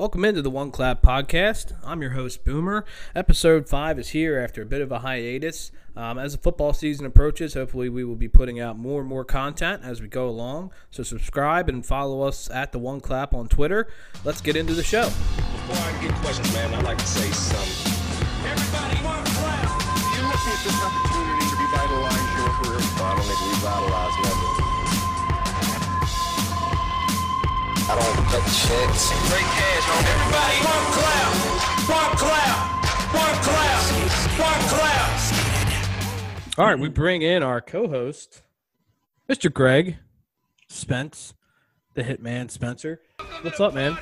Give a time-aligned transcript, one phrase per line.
[0.00, 1.74] Welcome into the One Clap Podcast.
[1.84, 2.86] I'm your host, Boomer.
[3.14, 5.72] Episode 5 is here after a bit of a hiatus.
[5.94, 9.26] Um, as the football season approaches, hopefully we will be putting out more and more
[9.26, 10.72] content as we go along.
[10.90, 13.88] So subscribe and follow us at the One Clap on Twitter.
[14.24, 15.04] Let's get into the show.
[15.04, 17.92] Before I get questions, man, I'd like to say something.
[18.48, 19.68] Everybody, one clap.
[20.16, 22.80] You're looking at this opportunity to revitalize your career.
[22.96, 24.59] Well, I don't need revitalize nothing.
[27.90, 29.10] I don't cut checks.
[29.30, 30.14] Great cash, homie.
[30.14, 31.30] Everybody, one clap.
[31.90, 32.54] One clap.
[33.18, 33.82] One clap.
[34.38, 35.10] One clap.
[36.56, 38.42] All right, we bring in our co-host,
[39.28, 39.52] Mr.
[39.52, 39.96] Greg
[40.68, 41.34] Spence,
[41.94, 43.00] the Hitman Spencer.
[43.42, 43.98] What's up, man?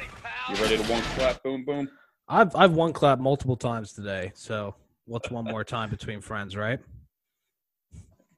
[0.50, 1.42] You ready to one clap?
[1.42, 1.88] Boom, boom.
[2.28, 4.74] I've I've one clap multiple times today, so
[5.06, 6.78] what's one more time between friends, right?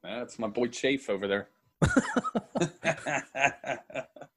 [0.04, 1.48] That's my boy Chafe over there.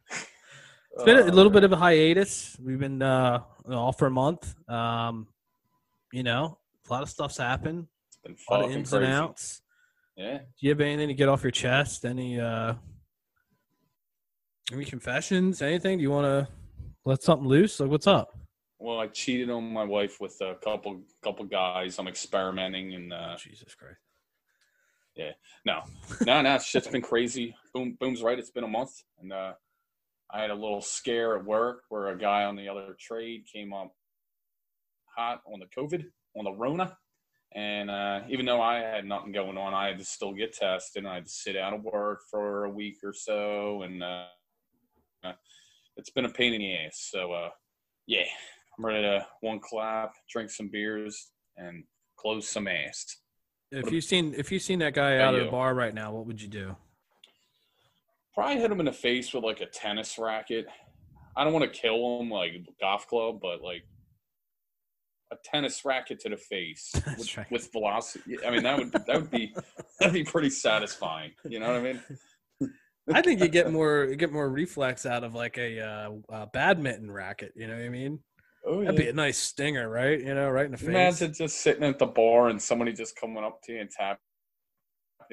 [0.93, 2.55] It's been a little bit of a hiatus.
[2.61, 3.39] We've been uh,
[3.69, 4.53] off for a month.
[4.69, 5.27] Um,
[6.11, 7.87] you know, a lot of stuff's happened.
[8.07, 9.05] It's been A lot of ins crazy.
[9.05, 9.61] and outs.
[10.15, 10.37] Yeah.
[10.37, 12.05] Do you have anything to get off your chest?
[12.05, 12.75] Any uh,
[14.71, 15.61] any confessions?
[15.61, 15.97] Anything?
[15.97, 16.47] Do you want to
[17.05, 17.79] let something loose?
[17.79, 18.37] Like, what's up?
[18.77, 21.97] Well, I cheated on my wife with a couple couple guys.
[21.97, 23.97] I'm experimenting and uh, Jesus Christ.
[25.15, 25.31] Yeah.
[25.65, 25.81] No,
[26.25, 26.57] no, no.
[26.59, 27.55] Shit's been crazy.
[27.73, 28.37] Boom, boom's right.
[28.37, 29.53] It's been a month, and uh,
[30.33, 33.71] I had a little scare at work where a guy on the other trade came
[33.71, 33.93] up
[35.15, 36.97] hot on the COVID, on the Rona,
[37.55, 41.03] and uh, even though I had nothing going on, I had to still get tested.
[41.03, 45.33] And I had to sit out of work for a week or so, and uh,
[45.97, 47.09] it's been a pain in the ass.
[47.11, 47.49] So, uh,
[48.07, 48.25] yeah,
[48.77, 51.83] I'm ready to one clap, drink some beers, and
[52.17, 53.17] close some ass.
[53.71, 56.25] If you've seen if you seen that guy out of the bar right now, what
[56.25, 56.75] would you do?
[58.33, 60.65] Probably hit him in the face with like a tennis racket.
[61.35, 63.83] I don't want to kill him like golf club, but like
[65.31, 67.51] a tennis racket to the face with, right.
[67.51, 68.37] with velocity.
[68.45, 69.55] I mean, that would that would be
[69.99, 71.31] that'd be pretty satisfying.
[71.47, 72.01] You know what I mean?
[73.13, 76.45] I think you get more you get more reflex out of like a, uh, uh
[76.53, 77.51] badminton racket.
[77.55, 78.19] You know what I mean?
[78.65, 80.19] Oh That'd be a nice stinger, right?
[80.19, 80.87] You know, right in the face.
[80.87, 84.23] Imagine just sitting at the bar and somebody just coming up to you and tapping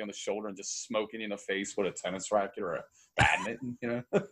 [0.01, 2.75] on the shoulder and just smoking you in the face with a tennis racket or
[2.75, 2.84] a
[3.17, 3.77] badminton.
[3.83, 4.03] You know?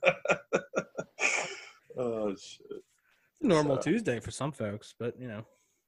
[1.96, 2.66] oh shit.
[2.70, 5.44] It's a normal So- Tuesday for some folks, but you know,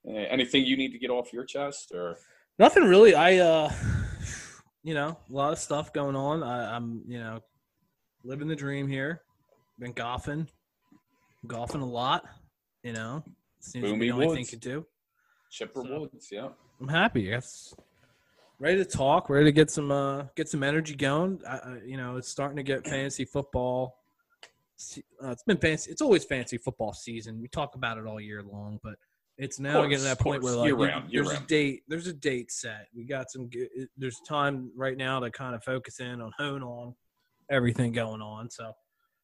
[0.09, 2.17] Eh, Anything you need to get off your chest or?
[2.59, 3.15] nothing really.
[3.15, 3.71] I, uh,
[4.83, 6.43] you know, a lot of stuff going on.
[6.43, 7.41] I, I'm, you know,
[8.25, 9.21] living the dream here.
[9.79, 10.49] Been golfing,
[11.47, 12.25] golfing a lot.
[12.83, 13.23] You know,
[13.61, 14.51] seems to be Boomy the only thing Woods.
[14.51, 14.87] to do.
[15.51, 16.49] Chipper So- Woods, yeah.
[16.81, 17.23] I'm happy.
[17.23, 17.75] Yes,
[18.61, 19.29] ready to talk.
[19.29, 21.41] Ready to get some, uh, get some energy going.
[21.85, 23.97] You know, it's starting to get fantasy football.
[25.23, 25.91] Uh, it's been fancy.
[25.91, 27.41] It's always fancy football season.
[27.41, 28.95] We talk about it all year long, but
[29.37, 31.43] it's now Course, getting to that point where like Year you- round, year there's a
[31.43, 31.83] date.
[31.89, 32.89] There's a date set.
[32.95, 33.51] We got some.
[33.97, 36.95] There's time right now to kind of focus in on hone on
[37.51, 38.49] everything going on.
[38.51, 38.73] So,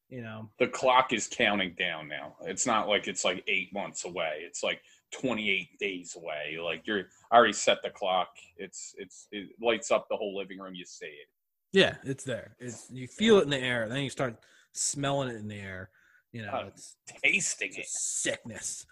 [0.09, 2.37] you know, The clock is counting down now.
[2.43, 4.41] It's not like it's like eight months away.
[4.41, 4.81] It's like
[5.21, 6.59] 28 days away.
[6.63, 8.29] Like you're I already set the clock.
[8.57, 10.75] It's it's it lights up the whole living room.
[10.75, 11.29] You see it.
[11.73, 12.57] yeah, it's there.
[12.59, 13.89] It's you feel it in the air.
[13.89, 14.37] Then you start
[14.73, 15.91] smelling it in the air.
[16.33, 17.87] You know, Uh, it's, Tasting it's it.
[17.89, 18.87] sickness.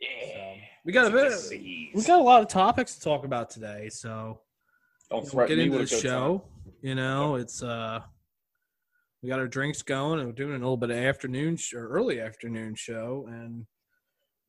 [0.00, 0.54] Yeah.
[0.84, 1.58] We got a It's a bit.
[1.60, 1.90] disease.
[1.94, 4.40] We got a lot of topics to talk about today, so
[5.10, 6.44] Don't you know, we'll get into the with a good show.
[6.82, 8.00] You know, it's uh,
[9.22, 11.88] we got our drinks going, and we're doing a little bit of afternoon sh- or
[11.88, 13.66] early afternoon show, and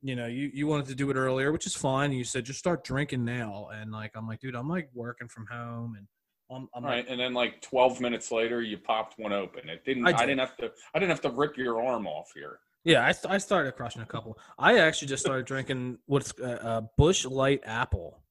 [0.06, 2.12] you know, you you wanted to do it earlier, which is fine.
[2.12, 5.46] You said just start drinking now, and like I'm like, dude, I'm like working from
[5.50, 6.06] home, and
[6.50, 9.68] I'm, I'm All like, right, and then like 12 minutes later, you popped one open.
[9.68, 10.06] It didn't.
[10.06, 10.26] I I, did.
[10.26, 10.70] didn't have to.
[10.94, 12.60] I didn't have to rip your arm off here.
[12.84, 14.38] yeah, I, I started crushing a couple.
[14.58, 18.22] I actually just started drinking what's uh, uh, Busch Light Apple.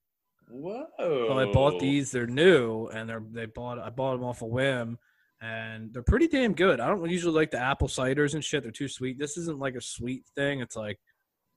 [0.50, 0.86] Whoa!
[0.98, 2.12] So I bought these.
[2.12, 3.80] They're new, and they're they bought.
[3.80, 4.98] I bought them off a whim,
[5.42, 6.80] and they're pretty damn good.
[6.80, 8.64] I don't usually like the apple ciders and shit.
[8.64, 9.20] They're too sweet.
[9.20, 10.62] This isn't like a sweet thing.
[10.62, 11.00] It's like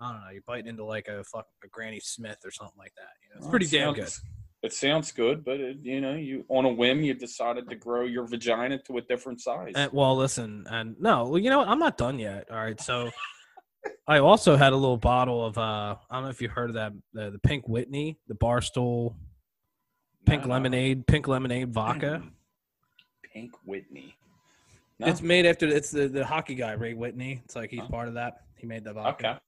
[0.00, 0.30] I don't know.
[0.32, 3.08] You're biting into like a fuck a Granny Smith or something like that.
[3.22, 4.10] You know, it's Well, pretty it damn good.
[4.62, 8.04] It sounds good, but it, you know, you on a whim, you decided to grow
[8.04, 9.72] your vagina to a different size.
[9.76, 11.68] And, well, listen, and no, well, you know what?
[11.68, 12.48] I'm not done yet.
[12.50, 13.08] All right, so
[14.08, 16.74] I also had a little bottle of uh, I don't know if you heard of
[16.74, 19.14] that the, the Pink Whitney, the Barstool
[20.26, 20.50] Pink No.
[20.54, 22.22] Lemonade, Pink Lemonade vodka.
[23.32, 24.16] Pink Whitney.
[24.98, 25.06] No?
[25.06, 27.40] It's made after it's the, the hockey guy Ray Whitney.
[27.44, 27.88] It's like he's Oh.
[27.88, 28.38] part of that.
[28.56, 29.28] He made the vodka.
[29.30, 29.38] okay.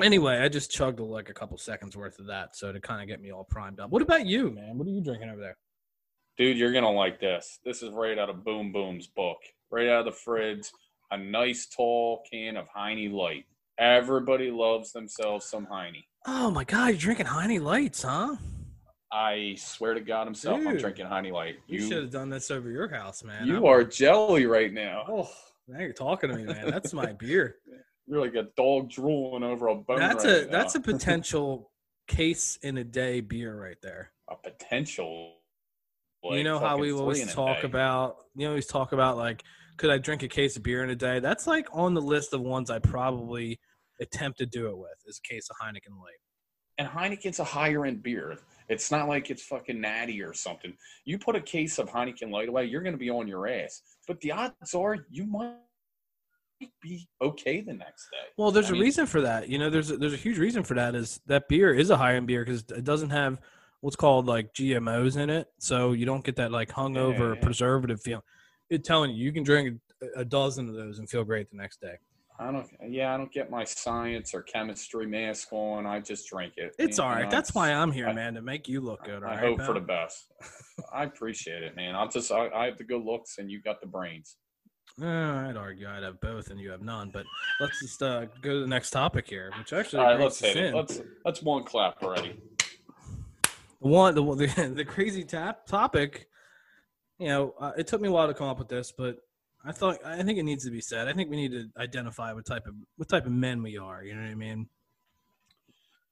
[0.00, 3.08] Anyway, I just chugged like a couple seconds worth of that, so to kind of
[3.08, 3.90] get me all primed up.
[3.90, 4.78] What about you, man?
[4.78, 5.56] What are you drinking over there?
[6.38, 7.58] Dude, you're gonna like this.
[7.64, 9.38] This is right out of Boom Boom's book.
[9.70, 10.66] Right out of the fridge.
[11.10, 13.44] A nice tall can of Heine Light.
[13.78, 16.02] Everybody loves themselves some Heine.
[16.26, 18.36] Oh my God, you're drinking Heine Lights, huh?
[19.12, 21.56] I swear to God himself, I'm drinking Heine Light.
[21.66, 23.46] You, should have done this over your house, man.
[23.46, 25.04] you I'm- are jelly right now.
[25.06, 25.30] Oh,
[25.68, 26.70] now you're talking to me, man.
[26.70, 27.56] That's my beer.
[28.12, 29.98] You're like a dog drooling over a bone.
[29.98, 31.70] That's right a that's a potential
[32.06, 34.12] case in a day beer right there.
[34.28, 35.36] a potential.
[36.22, 39.42] you know how we always talk about you know always talk about like
[39.78, 41.20] could I drink a case of beer in a day?
[41.20, 43.58] That's like on the list of ones I probably
[43.98, 46.20] attempt to do it with is a case of Heineken Light.
[46.76, 48.36] and Heineken's a higher end beer.
[48.68, 50.76] It's not like it's fucking natty or something.
[51.06, 53.80] You put a case of Heineken Light away, you're going to be on your ass.
[54.06, 55.56] But the odds are you might
[56.80, 58.28] be okay the next day.
[58.36, 59.48] Well, there's I a mean- reason for that.
[59.48, 60.94] You know, there's a, there's a huge reason for that.
[60.94, 63.40] Is that beer is a high end beer because it doesn't have
[63.80, 67.40] what's called like GMOs in it, so you don't get that like hungover yeah.
[67.40, 68.22] preservative feeling.
[68.70, 69.78] It's telling you you can drink
[70.16, 71.94] a, dozen of those and feel great the next day.
[72.38, 72.66] I don't.
[72.88, 75.86] Yeah, I don't get my science or chemistry mask on.
[75.86, 76.74] I just drink it.
[76.78, 77.30] It's You all right.
[77.30, 79.22] That's why I'm here, I- man, to make you look good.
[79.22, 80.32] All I right, hope for the best.
[80.92, 81.94] I appreciate it, man.
[81.94, 82.32] I'll just.
[82.32, 84.36] I, I have the good looks, and you got the brains.
[85.00, 87.10] Uh, I'd argue I'd have both and you have none.
[87.10, 87.24] But
[87.60, 90.56] let's just uh, go to the next topic here, which actually All right, let's hit
[90.56, 90.74] it.
[91.24, 92.40] let's one clap already.
[93.80, 96.28] The one, the, the the crazy tap topic.
[97.18, 99.18] You know, uh, it took me a while to come up with this, but
[99.64, 101.08] I thought I think it needs to be said.
[101.08, 104.04] I think we need to identify what type of what type of men we are.
[104.04, 104.68] You know what I mean?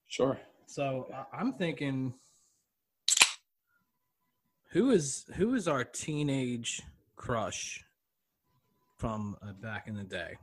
[0.09, 0.39] Sure.
[0.67, 2.15] So I'm thinking,
[4.71, 6.83] who is who is our teenage
[7.17, 7.85] crush
[9.01, 10.37] from uh, back in the day?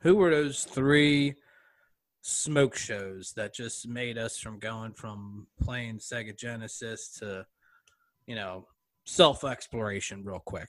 [0.00, 1.34] Who were those three
[2.22, 7.46] smoke shows that just made us from going from playing Sega Genesis to,
[8.26, 8.66] you know,
[9.04, 10.68] self exploration real quick?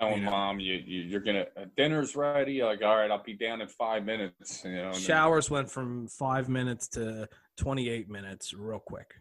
[0.00, 0.30] Telling You know.
[0.32, 2.62] mom you, you you're gonna uh, dinner's ready.
[2.62, 4.64] Like, all right, I'll be down in five minutes.
[4.64, 4.84] You know.
[4.86, 9.14] and then- Showers went from five minutes to 28 minutes real quick.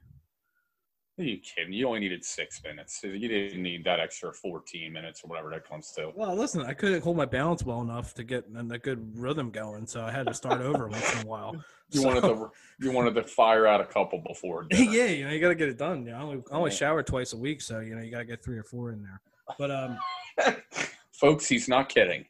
[1.19, 1.74] Are you kidding?
[1.74, 3.01] You only needed six minutes.
[3.04, 6.13] You didn't need that extra 14 minutes or whatever that comes to.
[6.16, 9.86] Well, listen, I couldn't hold my balance well enough to get a good rhythm going,
[9.86, 11.56] so I had to start over once in a while.
[11.92, 14.63] You So- wanted to you wanted to fire out a couple before.
[14.69, 14.92] dinner.
[14.92, 16.06] yeah, you know, you got to get it done.
[16.06, 16.77] You know, I only, I only Yeah.
[16.77, 19.01] shower twice a week, so you know, you got to get three or four in
[19.01, 19.19] there.
[19.57, 19.98] But um,
[21.12, 22.25] Folks, he's not kidding.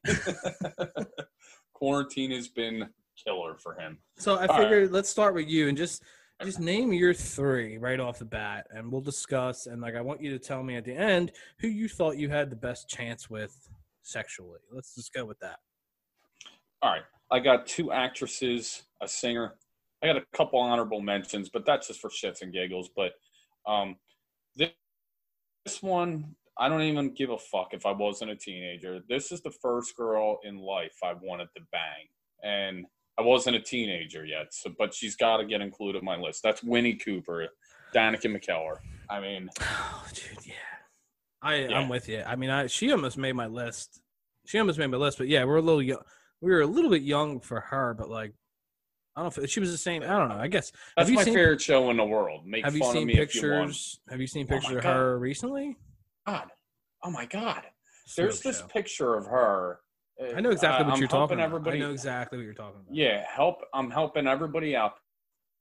[1.74, 2.88] Quarantine has been
[3.22, 3.98] killer for him.
[4.18, 4.64] so I All right.
[4.64, 6.04] figured let's start with you and just
[6.46, 9.66] just name your three right off the bat, and we'll discuss.
[9.66, 12.30] And like, I want you to tell me at the end who you thought you
[12.30, 13.70] had the best chance with
[14.04, 14.60] sexually.
[14.72, 15.60] Let's just go with that.
[16.82, 17.02] All right.
[17.32, 19.56] I got two actresses, a singer.
[20.02, 22.90] I got a couple honorable mentions, but that's just for shits and giggles.
[22.96, 23.14] But
[23.68, 23.98] um,
[24.56, 24.70] this,
[25.66, 29.02] this one, I don't even give a fuck if I wasn't a teenager.
[29.08, 32.08] This is the first girl in life I wanted to bang.
[32.44, 32.86] And
[33.20, 36.42] I wasn't a teenager yet, so but she's got to get included in my list.
[36.42, 37.48] That's Winnie Cooper,
[37.94, 38.78] Danica McKellar.
[39.10, 40.54] I mean, Oh, dude, yeah.
[41.42, 41.78] I Yeah.
[41.80, 42.24] I'm with you.
[42.26, 44.02] I mean, I she almost made my list.
[44.46, 46.00] She almost made my list, but yeah, we're a little young.
[46.42, 48.34] We were a little bit young for her, but like,
[49.16, 50.02] I don't know if she was the same.
[50.04, 50.38] I don't know.
[50.40, 50.72] I guess.
[50.96, 52.46] that's you my seen- favorite show in the world.
[52.46, 53.68] Make have you fun of seen me if you want.
[53.68, 54.00] pictures?
[54.10, 54.96] Have you seen Oh pictures of God.
[54.96, 55.76] her recently?
[56.26, 56.48] God,
[57.04, 57.64] oh my God.
[58.16, 58.68] There's Smoke this show.
[58.68, 59.80] picture of her.
[60.22, 61.68] Uh, I know exactly what I'm you're talking about.
[61.68, 62.96] I know exactly what you're talking about.
[62.96, 63.62] Yeah, help.
[63.74, 64.94] I'm helping everybody out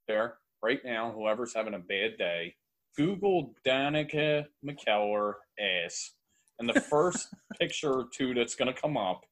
[0.07, 1.13] there right now.
[1.13, 2.55] Whoever's having a bad day,
[2.97, 6.13] Google Danica McKellar ass,
[6.59, 7.29] and the first
[7.61, 9.23] picture or two that's gonna come up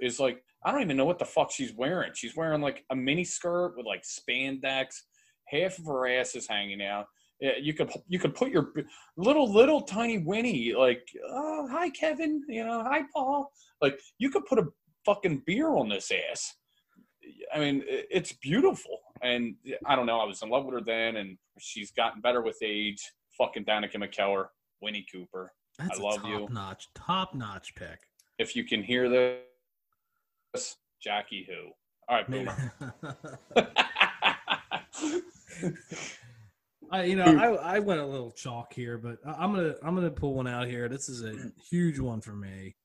[0.00, 2.12] is like I don't even know what the fuck she's wearing.
[2.14, 4.86] She's wearing like a mini skirt with like spandex.
[5.48, 7.06] Half of her ass is hanging out.
[7.40, 8.72] Yeah, you could you could put your
[9.16, 13.50] little little tiny Winnie like, oh hi Kevin, you know hi Paul.
[13.82, 14.66] Like you could put a
[15.04, 16.54] fucking beer on this ass.
[17.54, 19.54] I mean, it's beautiful, and
[19.86, 20.20] I don't know.
[20.20, 23.02] I was in love with her then, and she's gotten better with age.
[23.38, 24.46] Fucking Danica McKellar,
[24.80, 25.50] Winnie Cooper.
[25.78, 26.48] That's I a love top you.
[26.50, 27.98] notch, top notch pick.
[28.38, 31.70] If you can hear this, Jackie who?
[32.08, 32.72] All right, boomer.
[36.94, 40.10] I, you know, I, I went a little chalk here, but I'm gonna I'm gonna
[40.10, 40.88] pull one out here.
[40.88, 41.34] This is a
[41.68, 42.76] huge one for me,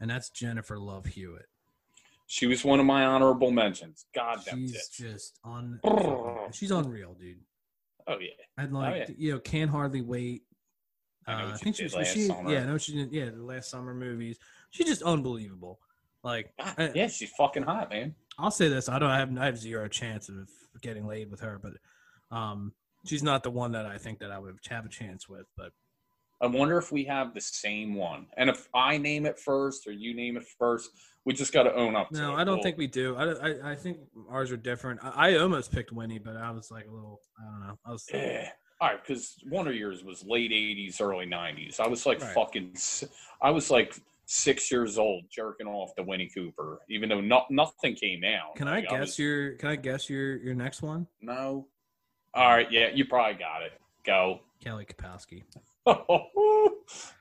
[0.00, 1.46] and that's Jennifer Love Hewitt.
[2.26, 4.06] she was one of my honorable mentions.
[4.12, 5.80] God damn She's just un.
[6.52, 7.38] she's unreal, dude.
[8.08, 8.30] Oh yeah.
[8.56, 9.14] I'd like yeah.
[9.16, 10.42] you know can't hardly wait.
[11.26, 12.50] I Uh, I think she was she, summer.
[12.50, 14.38] yeah no she did yeah the last summer movies.
[14.70, 15.78] She's just unbelievable.
[16.24, 18.16] Like God, I, yeah, she's fucking hot, man.
[18.36, 20.48] I'll say this: I don't I have I have zero chance of
[20.82, 21.74] getting laid with her, but
[22.36, 22.72] um,
[23.06, 25.46] she's not the one that I think that I would have a chance with.
[25.56, 25.72] But
[26.40, 28.26] I wonder if we have the same one.
[28.36, 30.90] And if I name it first or you name it first,
[31.24, 32.34] we just got to own up No.
[32.34, 33.16] I don't think we do.
[33.16, 33.98] I, I, I think
[34.30, 35.00] ours are different.
[35.02, 37.78] I, I almost picked Winnie, but I was like a little, I don't know.
[37.84, 38.46] I was Eh.
[38.80, 41.80] All right, because one of yours was late '80s, early '90s.
[41.80, 42.32] I was like Right.
[42.32, 42.76] fucking,
[43.42, 43.92] I was like
[44.26, 48.54] six years old, jerking off to Winnie Cooper, even though not nothing came out.
[48.54, 49.54] Can I Like, guess was- your?
[49.56, 51.08] Can I guess your your next one?
[51.20, 51.66] No.
[52.38, 53.72] All right, yeah, you probably got it.
[54.06, 54.40] Go.
[54.62, 55.42] Kelly Kapowski.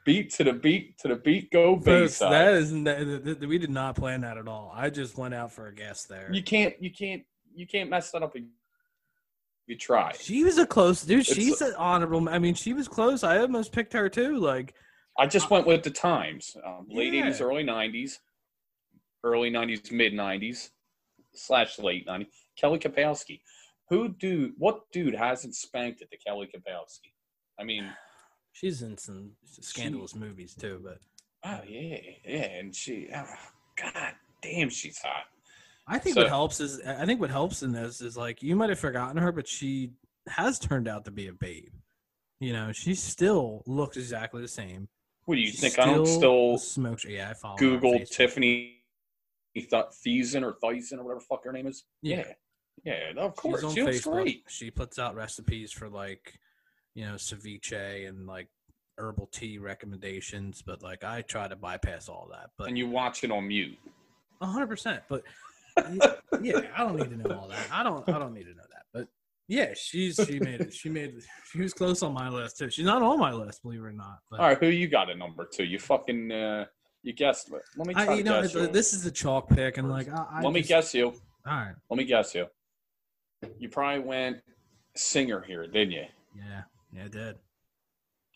[0.06, 1.52] beat to the beat to the beat.
[1.52, 1.86] Go Folks,
[2.20, 2.32] Bayside.
[2.32, 4.72] that is that, that- that- we did not plan that at all.
[4.76, 6.30] I just went out for a guess there.
[6.32, 7.24] You can't, you can't,
[7.56, 8.36] you can't mess that up.
[9.66, 10.14] You try.
[10.20, 11.22] She was a close dude.
[11.22, 12.30] It's- She's an honorable.
[12.30, 13.24] I mean, she was close.
[13.24, 14.38] I almost picked her too.
[14.38, 14.76] Like,
[15.18, 16.56] I just went with the times.
[16.66, 17.26] Um, late Yeah.
[17.28, 18.20] '80s, early '90s,
[19.24, 20.70] early '90s, mid '90s,
[21.34, 22.28] slash late '90s.
[22.56, 23.42] Kelly Kapowski.
[23.90, 24.54] Who dude?
[24.58, 27.14] What dude hasn't spanked it to Kelly Kapowski?
[27.60, 27.90] I mean,
[28.54, 30.82] she's in some scandalous movies too.
[30.84, 31.00] But
[31.46, 33.24] oh yeah, yeah, and she, oh,
[33.82, 35.26] god damn, she's hot.
[35.88, 38.56] I think So- what helps is I think what helps in this is like you
[38.56, 39.92] might have forgotten her, but she
[40.28, 41.70] has turned out to be a babe.
[42.40, 44.90] You know, she still looks exactly the same.
[45.26, 45.80] What do you She think?
[45.80, 47.04] I don't still smoke.
[47.06, 47.58] Yeah, I follow.
[47.58, 48.00] Google.
[48.06, 48.76] Tiffany
[49.56, 51.86] Th- Thiessen or Thyssen or whatever fuck her name is.
[52.02, 52.18] Yeah.
[52.18, 52.34] Yeah,
[52.84, 53.62] yeah, of course.
[53.62, 54.24] She's on She looks Facebook.
[54.24, 54.44] great.
[54.48, 56.40] She puts out recipes for like,
[56.96, 58.48] you know, ceviche and like
[58.98, 60.62] herbal tea recommendations.
[60.66, 62.52] But like, I try to bypass all that.
[62.58, 63.78] But And you watch it on mute.
[64.42, 65.04] A hundred percent.
[65.10, 65.24] But
[66.42, 67.68] yeah, I don't need to know all that.
[67.72, 68.08] I don't.
[68.10, 68.84] I don't need to know that.
[68.94, 69.08] But
[69.48, 70.74] yeah, she's she made it.
[70.74, 71.16] She made.
[71.52, 72.70] She was close on my list too.
[72.70, 74.20] She's not on my list, believe it or not.
[74.30, 75.64] But All right, who you got at number two?
[75.64, 76.66] You fucking uh,
[77.04, 77.50] you guessed.
[77.50, 77.62] it.
[77.78, 78.68] Let me I, you know, guess you.
[78.68, 81.08] this is a chalk pick, and like, I, I Let me guess you.
[81.08, 81.74] All right.
[81.90, 82.48] Let me guess you.
[83.60, 84.38] You probably went
[84.96, 86.06] singer here, didn't you?
[86.36, 86.62] Yeah.
[86.94, 87.36] Yeah, it did.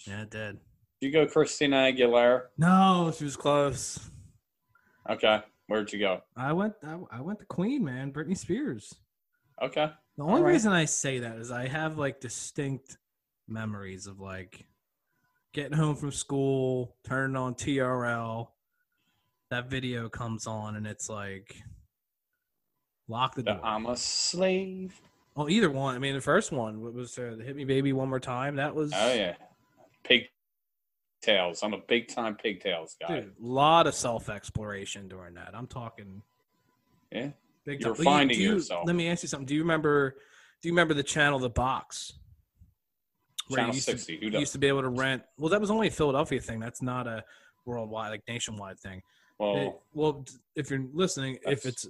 [0.07, 0.57] Yeah, it did.
[0.99, 2.43] Did you go Christina Aguilera?
[2.57, 3.99] No, she was close.
[5.09, 6.21] Okay, where'd you go?
[6.37, 6.73] I went.
[6.83, 8.11] I, I went to Queen, man.
[8.11, 8.93] Britney Spears.
[9.61, 10.53] Okay, The only right.
[10.53, 12.97] reason I say that is I have like distinct
[13.47, 14.65] memories of like
[15.53, 18.47] getting home from school, turning on TRL.
[19.51, 21.55] That video comes on and it's like
[23.07, 23.59] lock the door.
[23.63, 24.99] I'm a slave.
[25.35, 25.95] oh, either one.
[25.95, 28.73] I mean, the first one was uh, the "Hit Me Baby One More Time." That
[28.75, 29.35] was Oh yeah,
[30.03, 31.63] pigtails.
[31.63, 33.21] I'm a big time pigtails guy.
[33.21, 35.51] dude, a lot of self exploration during that.
[35.53, 36.21] I'm talking
[37.11, 37.29] Yeah,
[37.65, 38.03] big You're time.
[38.05, 38.85] finding you- yourself.
[38.87, 39.45] Let me ask you something.
[39.45, 40.15] Do you remember?
[40.61, 42.13] Do you remember the channel, The Box?
[43.51, 44.17] Channel used to- sixty.
[44.17, 44.39] Who you does?
[44.41, 45.23] used to be able to rent.
[45.37, 46.59] Well, that was only a Philadelphia thing.
[46.59, 47.23] That's not a
[47.65, 49.01] worldwide, like nationwide thing.
[49.39, 51.87] Well, It- well, if you're listening, if it's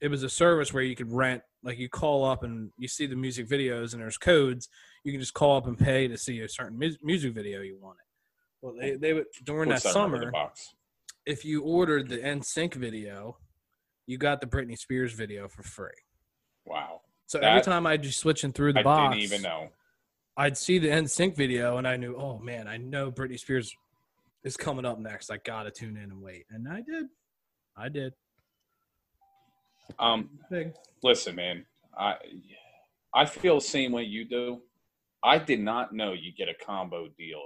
[0.00, 3.06] it, was a service where you could rent, like you call up and you see
[3.06, 4.68] the music videos and there's codes.
[5.04, 7.78] You can just call up and pay to see a certain mu- music video you
[7.80, 8.02] wanted.
[8.60, 9.92] Well, they they would during that that?
[9.92, 10.32] Summer,
[11.26, 13.38] if you ordered the NSYNC video,
[14.06, 15.90] you got the Britney Spears video for free.
[16.64, 19.68] Wow, So every time I'd be switching through the I box, didn't even know.
[20.36, 23.74] I'd see the NSYNC video and I knew, oh man, I know Britney Spears
[24.44, 25.30] is coming up next.
[25.30, 27.06] I gotta tune in and wait, and I did.
[27.76, 28.12] I did.
[29.98, 30.72] Um, Big.
[31.02, 31.64] listen, man,
[31.98, 32.16] I
[33.14, 34.60] I feel the same way you do.
[35.24, 37.40] I did not know you get a combo deal.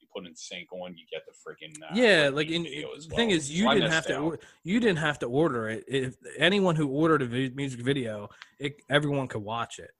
[0.00, 3.14] You put NSYNC on, you get the freaking uh, yeah, like in, video as the
[3.16, 4.16] thing is, you So didn't have missed to.
[4.18, 5.84] or- You didn't have to order it.
[5.88, 8.28] If anyone who ordered a music video,
[8.60, 9.90] it, everyone could watch it.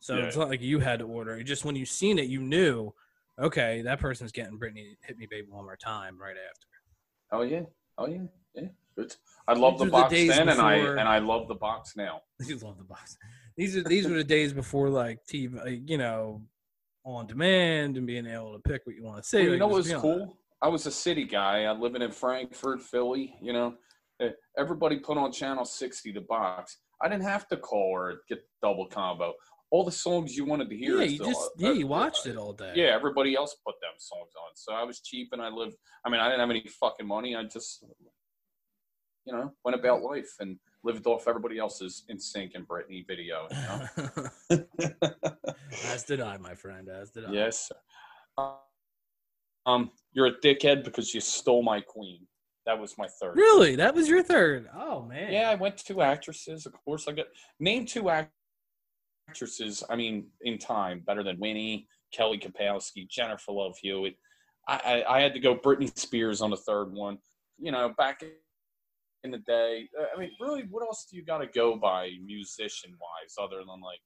[0.00, 0.24] So Yeah.
[0.24, 1.44] it's not like you had to order it.
[1.44, 2.94] Just when you seen it, you knew,
[3.38, 6.66] okay, that person's getting Britney "Hit Me Baby" one more time right after.
[7.32, 7.62] Oh yeah,
[7.98, 8.22] oh yeah,
[8.54, 8.68] yeah.
[8.96, 9.16] It's,
[9.48, 11.94] I love These the the box days then, and I and I love the box
[11.96, 12.20] now.
[12.46, 13.16] You love the box.
[13.56, 16.42] These are these were the days before like TV, you know,
[17.04, 19.38] on demand and being able to pick what you want to see.
[19.38, 20.38] Well, you like, know what's cool?
[20.62, 21.64] I was a city guy.
[21.64, 23.34] I living in Frankford, Philly.
[23.42, 23.74] You know,
[24.20, 26.78] Eh, everybody put on channel sixty the box.
[27.02, 29.34] I didn't have to call or get double combo.
[29.70, 30.98] All the songs you wanted to hear.
[30.98, 32.72] Yeah, you still- just yeah, you uh, watched it all day.
[32.76, 34.50] Yeah, everybody else put them songs on.
[34.54, 35.74] So I was cheap and I lived.
[36.04, 37.34] I mean, I didn't have any fucking money.
[37.34, 37.84] I just,
[39.26, 43.48] you know, went about life and lived off everybody else's NSYNC and Britney video.
[43.50, 44.64] You know?
[45.86, 46.88] As did I, my friend.
[46.88, 47.32] As did I.
[47.32, 47.70] yes.
[49.66, 52.26] Um, you're a dickhead because you stole my queen.
[52.66, 53.36] That was my third.
[53.36, 53.76] Really?
[53.76, 54.68] That was your third?
[54.74, 55.32] Oh man.
[55.32, 56.66] Yeah, I went two actresses.
[56.66, 57.26] Of course, I got
[57.60, 58.10] name two
[59.28, 59.82] actresses.
[59.90, 64.16] I mean, in time, better than Winnie, Kelly Kapowski, Jennifer Love Hewitt.
[64.66, 67.18] I, I, I had to go Britney Spears on the third one.
[67.58, 68.24] You know, back
[69.24, 69.88] in the day.
[69.98, 73.58] uh, I mean, really, what else do you got to go by musician wise, other
[73.58, 74.00] than like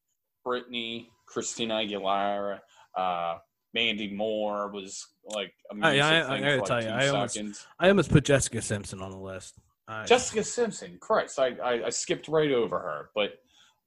[0.47, 2.61] Britney, Christina Aguilera,
[2.97, 3.39] uh,
[3.75, 7.09] Mandy Moore was like a I- music I- I thing gotta like tell you, I
[7.09, 7.67] almost- seconds.
[7.79, 9.59] I almost put Jessica Simpson on the list.
[9.87, 13.39] I, Jessica Simpson, Christ, I, I I skipped right over her, but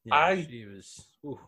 [0.05, 1.07] yeah, I- she was.
[1.25, 1.39] ooh.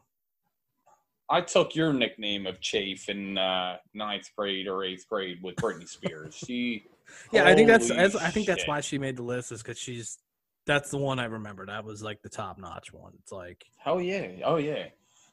[1.30, 5.88] I took your nickname of Chafe in uh, ninth grade or eighth grade with Britney
[5.88, 6.36] Spears.
[6.36, 6.86] She,
[7.32, 7.90] Yeah, I think that's.
[7.90, 10.18] That's- I think that's why she made the list is because she's.
[10.66, 11.66] That's the one I remember.
[11.66, 13.14] That was like the top notch one.
[13.22, 14.86] It's like oh yeah, oh yeah.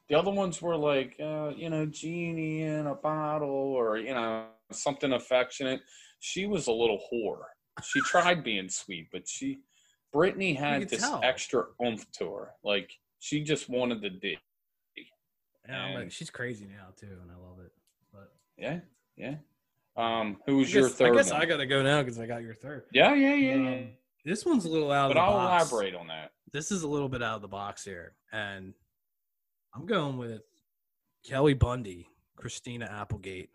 [0.08, 4.46] The other ones were like, uh, you know, genie in a bottle or you know
[4.72, 5.82] something affectionate.
[6.18, 7.42] She was a little whore.
[7.84, 9.60] She tried being sweet, but she,
[10.14, 11.20] Britney had this tell.
[11.22, 12.50] extra oomph to her.
[12.64, 14.38] Like she just wanted the dick.
[15.68, 17.72] yeah, I'm like, she's crazy now too, and I love it.
[18.12, 18.80] But Yeah,
[19.16, 19.36] yeah.
[20.00, 21.12] Um, who was I your third?
[21.12, 21.42] I guess one?
[21.42, 22.84] I gotta go now because I got your third.
[22.92, 23.68] Yeah, yeah, yeah, yeah.
[23.70, 23.88] Um,
[24.24, 25.70] this one's a little out of But the I'll box.
[25.70, 26.32] elaborate on that.
[26.52, 28.74] This is a little bit out of the box here, and
[29.74, 30.42] I'm going with
[31.26, 33.50] Kelly Bundy, Christina Applegate.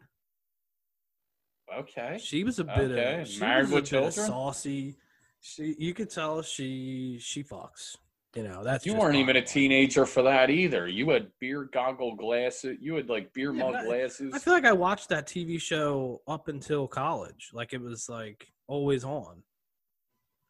[1.77, 2.19] Okay.
[2.21, 4.11] She was a bit Okay, of married with children?
[4.11, 4.95] saucy.
[5.41, 7.97] She, you could tell she she fucks.
[8.35, 10.87] You know that's You weren't even a teenager for that either.
[10.89, 12.77] You had beer goggle glasses.
[12.81, 14.33] You had like beer Yeah, mug I- glasses.
[14.33, 17.51] I feel like I watched that TV show up until college.
[17.53, 19.41] Like it was like always on.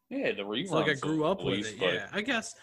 [0.10, 0.72] yeah, the reruns.
[0.72, 1.80] Like I grew up with least, it.
[1.80, 2.56] but- Yeah, I guess.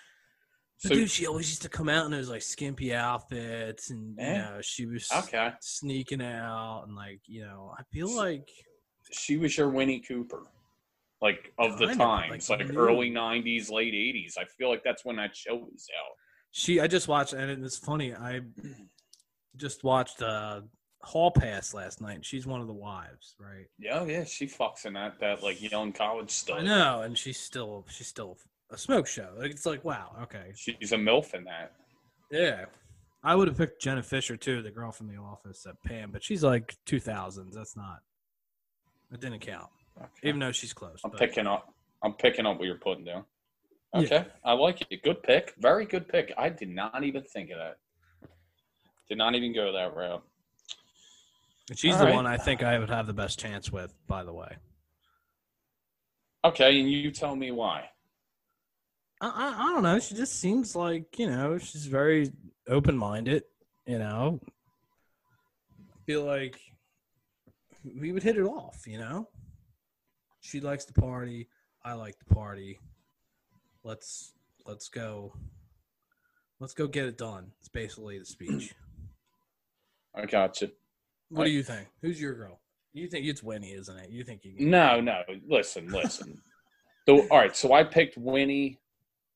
[0.83, 4.17] But So, dude, she always used to come out in those like skimpy outfits, and
[4.19, 4.43] you Yeah.
[4.55, 5.53] know she was okay.
[5.61, 8.49] sneaking out, and like you know, I feel like
[9.13, 10.43] She was your Winnie Cooper,
[11.23, 11.99] like of the of, like,
[12.29, 14.37] times, like, early '90s, late '80s.
[14.37, 16.13] I feel like that's when that show was out.
[16.51, 16.81] she.
[16.81, 18.13] I just watched, and it's funny.
[18.15, 18.41] I
[19.57, 20.63] just watched uh
[21.03, 22.17] Hall Pass last night.
[22.17, 23.67] and She's one of the wives, right?
[23.79, 24.25] Yeah, yeah.
[24.25, 26.59] She fucks in that that like young college stuff.
[26.61, 28.37] I know, and she's still she's still
[28.71, 29.29] a smoke show.
[29.39, 31.73] Like, It's like wow, okay, She's a milf in that.
[32.31, 32.65] yeah.
[33.25, 36.25] I would have picked Jenna Fischer too, the girl from The Office, that Pam, but
[36.25, 37.55] she's like two thousands.
[37.55, 38.01] That's not.
[39.13, 40.09] It didn't count, Okay.
[40.25, 41.01] even though she's close.
[41.05, 41.73] I'm but- picking up.
[42.05, 43.25] I'm picking up what you're putting down.
[43.95, 44.01] Yeah.
[44.01, 45.03] Okay, I like it.
[45.03, 45.55] Good pick.
[45.59, 46.33] Very good pick.
[46.37, 47.77] I did not even think of that.
[49.09, 50.25] Did not even go that route.
[51.69, 52.15] And she's All the right.
[52.15, 54.57] one I think I would have the best chance with, by the way.
[56.45, 57.85] Okay, and you tell me why.
[59.21, 60.01] I, I, I don't know.
[60.01, 62.33] She just seems like, you know, she's very
[62.69, 63.45] open minded,
[63.87, 64.41] you know.
[65.79, 66.59] I feel like
[67.85, 69.29] we would hit it off, you know.
[70.43, 71.49] She likes to party.
[71.85, 72.79] I like to party.
[73.85, 74.35] Let's
[74.67, 75.35] let's go.
[76.61, 77.53] Let's go get it done.
[77.61, 78.75] It's basically the speech.
[80.15, 80.71] I got you.
[81.31, 81.89] What do you think?
[82.03, 82.61] Who's your girl?
[82.93, 84.11] You think it's Winnie, isn't it?
[84.11, 85.23] You think you can No, no.
[85.49, 86.43] Listen, listen.
[87.09, 88.79] so, all right, so I picked Winnie,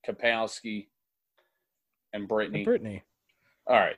[0.07, 0.89] Kapowski,
[2.13, 2.67] and Britney.
[2.67, 3.01] Britney.
[3.67, 3.97] All right.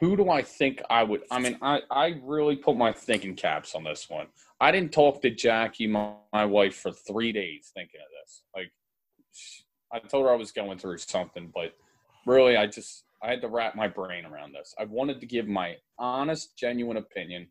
[0.00, 1.22] Who do I think I would?
[1.30, 4.28] I mean, I, I really put my thinking caps on this one.
[4.60, 8.42] I didn't talk to Jackie, my, my wife, for three days thinking of this.
[8.56, 8.72] Like,
[9.92, 11.74] I told her I was going through something, but
[12.26, 14.74] really, I just I had to wrap my brain around this.
[14.78, 17.48] I wanted to give my honest, genuine opinion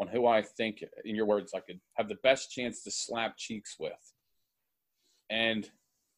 [0.00, 3.36] on who I think, in your words, I could have the best chance to slap
[3.36, 3.92] cheeks with.
[5.30, 5.68] And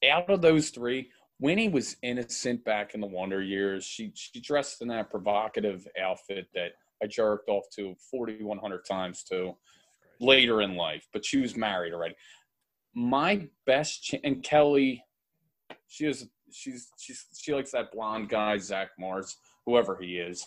[0.08, 3.84] out of those three, Winnie was innocent back in the Wonder Years.
[3.84, 9.56] She she dressed in that provocative outfit that I jerked off to 4,100 times to
[10.20, 12.14] later in life, but she was married already.
[12.94, 15.04] My best ch- and Kelly,
[15.88, 20.46] she is she's she's she likes that blonde guy Zack Morris, whoever he is.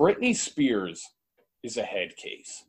[0.00, 1.04] Britney Spears
[1.62, 2.64] is a head case.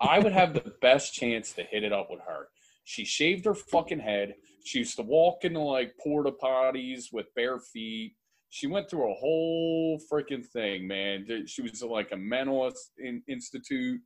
[0.00, 2.48] I would have the best chance to hit it up with her.
[2.84, 4.34] She shaved her fucking head.
[4.64, 8.14] She used to walk into like porta potties with bare feet.
[8.48, 11.26] She went through a whole freaking thing, man.
[11.46, 14.00] She was like a mental in- institute.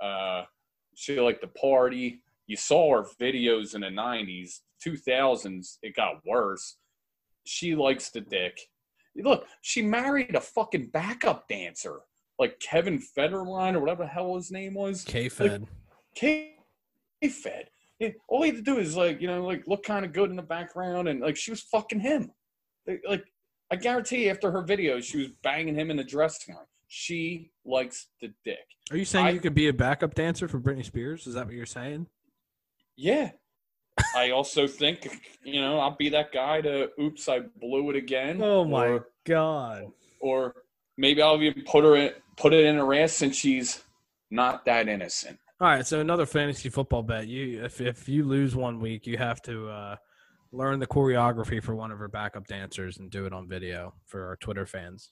[0.00, 0.44] Uh,
[0.94, 2.22] she liked to party.
[2.46, 6.76] You saw her videos in the 90s, 2000s, it got worse.
[7.44, 8.58] She likes the dick.
[9.16, 12.00] Look, she married a fucking backup dancer,
[12.38, 15.04] like Kevin Federline or whatever the hell his name was.
[15.04, 15.66] K Fed.
[16.14, 16.56] K
[17.22, 17.70] Fed.
[18.28, 20.36] All he had to do is like, you know, like look kind of good in
[20.36, 22.32] the background, and like she was fucking him.
[22.86, 23.24] Like, like,
[23.74, 26.64] I guarantee after her video, she was banging him in the dressing room.
[26.86, 28.58] She likes the dick.
[28.92, 31.26] Are you saying I- you could be a backup dancer for Britney Spears?
[31.26, 32.06] Is that what you're saying?
[32.96, 33.32] Yeah.
[34.16, 35.08] I also think,
[35.42, 38.40] you know, I'll be that guy to oops, I blew it again.
[38.40, 39.86] Oh my Or, god.
[40.20, 40.54] or
[40.96, 43.82] maybe I'll even put her in, put it in her ass since she's
[44.30, 45.38] not that innocent.
[45.60, 47.26] All right, so another fantasy football bet.
[47.26, 49.96] You if if you lose one week, you have to uh,
[50.54, 54.26] learn the choreography for one of her backup dancers and do it on video for
[54.26, 55.10] our Twitter fans.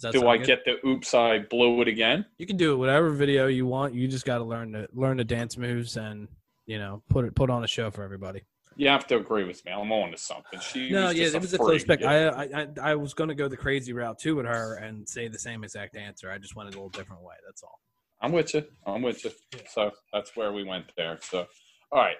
[0.00, 0.46] Do I good?
[0.46, 1.12] get the oops?
[1.12, 2.24] I blew it again.
[2.38, 3.94] You can do it whatever video you want.
[3.94, 6.28] You just got to learn to learn the dance moves and
[6.66, 8.42] you know put it put on a show for everybody.
[8.76, 9.72] You have to agree with me.
[9.72, 10.60] I'm on to something.
[10.60, 12.04] She No, yeah, it was a close pick.
[12.04, 15.08] I, I I I was going to go the crazy route too with her and
[15.08, 16.30] say the same exact answer.
[16.30, 17.34] I just went a little different way.
[17.44, 17.80] That's all.
[18.20, 18.64] I'm with you.
[18.86, 19.32] I'm with you.
[19.52, 19.62] Yeah.
[19.68, 21.18] So that's where we went there.
[21.22, 21.46] So,
[21.90, 22.16] all right,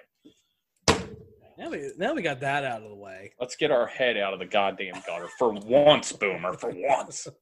[1.59, 3.33] Now we now we got that out of the way.
[3.39, 6.53] let's get our head out of the goddamn gutter for once, Boomer.
[6.53, 7.27] For once.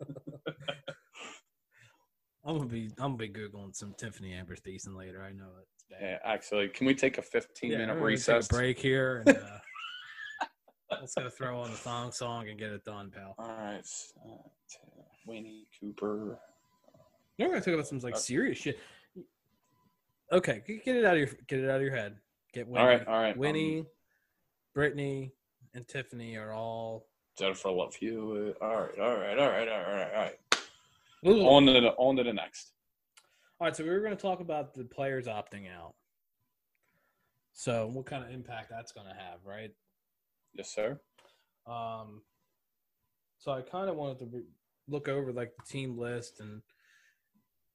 [2.43, 5.21] I'm gonna be I'm gonna be googling some Tiffani Amber Thiessen later.
[5.21, 5.99] I know it's bad.
[6.01, 8.47] Yeah, actually, can we take a 15 Yeah, minute recess?
[8.47, 9.23] a break here.
[9.27, 9.59] And, uh,
[10.99, 13.35] let's go throw on the thong song and get it done, pal.
[13.37, 13.85] All right,
[14.25, 14.37] uh,
[15.27, 16.39] Winnie Cooper.
[17.37, 18.21] We're gonna talk about some like Okay.
[18.21, 18.79] serious shit.
[20.31, 22.15] Okay, get it out of your get it out of your head.
[22.53, 22.81] Get Winnie.
[22.81, 23.33] All right, all right.
[23.33, 23.85] um, Winnie,
[24.77, 25.31] Britney,
[25.73, 27.07] and Tiffany are all.
[27.37, 28.57] Jennifer Love Hewitt.
[28.61, 30.35] All right, all right, all right, all right, all right.
[31.23, 32.73] All On to the on to the next.
[33.59, 35.95] All right, so we were going to talk about the players opting out.
[37.53, 39.71] So, what kind of impact that's going to have, right?
[40.53, 40.99] Yes, sir.
[41.65, 42.21] Um,
[43.39, 44.45] so I kind of wanted to re-
[44.87, 46.61] look over like the team list and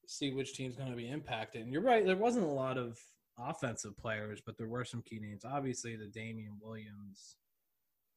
[0.06, 1.62] see which team's going to be impacted.
[1.62, 2.96] And you're right, there wasn't a lot of
[3.48, 5.44] offensive players, but there were some key names.
[5.44, 7.37] Obviously, the Damien Williams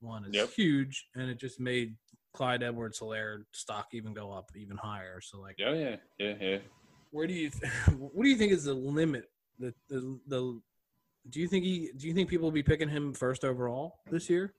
[0.01, 0.49] one is Yep.
[0.51, 1.95] huge, and it just made
[2.33, 5.21] Clyde Edwards Helaire stock even go up even higher.
[5.21, 6.57] So, like, Yeah, yeah, yeah, yeah.
[7.11, 9.29] where do you th- what do you think is the limit?
[9.59, 10.61] The the the
[11.29, 14.29] do you think he do you think people will be picking him first overall this
[14.29, 14.53] year?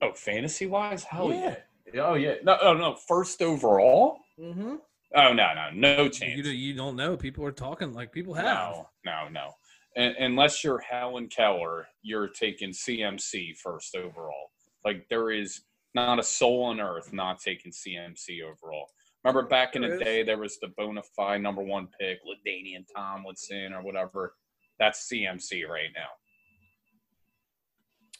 [0.00, 1.56] Oh, fantasy wise, hell Yeah.
[1.92, 2.00] yeah.
[2.06, 2.34] Oh yeah.
[2.44, 2.94] No, oh no.
[2.94, 4.18] First overall.
[4.38, 4.76] Mm-hmm.
[5.14, 6.38] Oh no, no, no chance.
[6.38, 7.16] You, you don't know.
[7.16, 8.44] People are talking like people have.
[8.46, 9.50] No, no, no.
[9.96, 14.50] Un unless you're Helen Keller, you're taking CMC first overall.
[14.84, 15.62] Like there is
[15.94, 18.86] not a soul on earth not taking CMC overall.
[19.24, 23.72] Remember back in the day, there was the bona fide number one pick, LaDainian Tomlinson
[23.72, 24.34] or whatever.
[24.80, 26.08] That's CMC right now.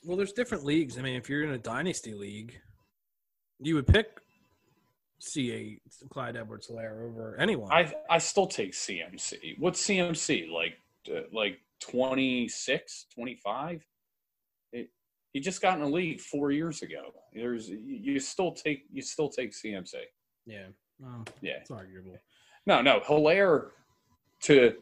[0.05, 0.99] Well, there's different leagues.
[0.99, 2.55] I mean, if you're in a dynasty league,
[3.59, 4.07] you would pick
[5.21, 5.81] C8
[6.11, 7.73] Clyde Edwards Lair over anyone.
[7.73, 9.59] I I still take CMC.
[9.59, 10.75] What's CMC like?
[11.33, 13.85] Like 26, 25?
[14.73, 14.91] It,
[15.33, 17.13] he just got in the league four years ago.
[17.33, 19.95] There's you, still take you still take CMC.
[20.47, 20.67] yeah,
[20.99, 21.59] well, Yeah.
[21.61, 22.19] it's arguable.
[22.67, 23.01] No, no.
[23.01, 23.71] Helaire
[24.43, 24.75] to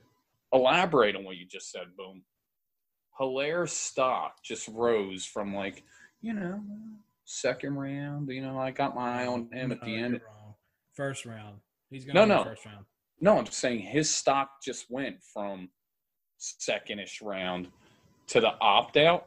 [0.52, 1.96] elaborate on what you just said.
[1.96, 2.22] Boom.
[3.18, 5.82] Helaire's stock just rose from like
[6.20, 6.60] you know
[7.24, 8.28] second round.
[8.28, 10.20] You know, I got my eye on him at the end.
[10.94, 11.60] First round.
[11.90, 12.44] He's going to no.
[12.44, 12.84] first round.
[13.20, 15.68] No, I'm just saying his stock just went from
[16.40, 17.68] secondish round
[18.28, 19.26] to the opt out.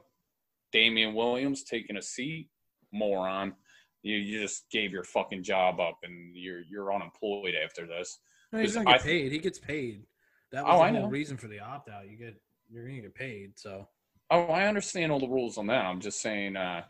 [0.71, 2.49] Damien Williams taking a seat,
[2.91, 3.53] moron.
[4.01, 8.17] You, you just gave your fucking job up and you're you're unemployed after this.
[8.51, 9.31] No, he's to get I- paid.
[9.31, 10.03] He gets paid.
[10.51, 12.09] That was Oh, the I whole reason for the opt out.
[12.09, 12.35] You get
[12.69, 13.53] you're going to get paid.
[13.57, 13.87] So
[14.31, 15.85] Oh, I understand all the rules on that.
[15.85, 16.83] I'm just saying, uh,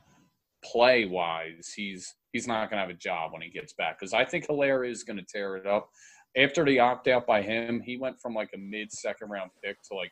[0.64, 4.14] play wise, he's he's not going to have a job when he gets back because
[4.14, 5.90] I think Helaire is going to tear it up.
[6.36, 9.82] After the opt out by him, he went from like a mid second round pick
[9.84, 10.12] to like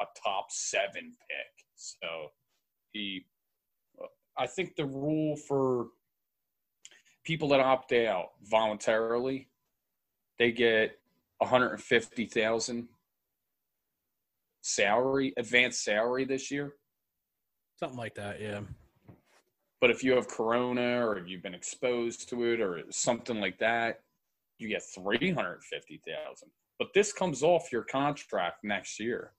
[0.00, 1.66] a top seven pick.
[1.76, 2.06] So
[2.92, 3.26] he,
[4.36, 5.88] I think the rule for
[7.24, 9.48] people that opt out voluntarily,
[10.38, 10.98] they get
[11.38, 12.88] 150,000
[14.62, 16.74] salary, advanced salary this year.
[17.78, 18.40] something like that.
[18.40, 18.60] Yeah.
[19.80, 24.00] But if you have corona or you've been exposed to it or something like that,
[24.62, 26.48] you get 350,000.
[26.78, 29.32] But this comes off your contract next year.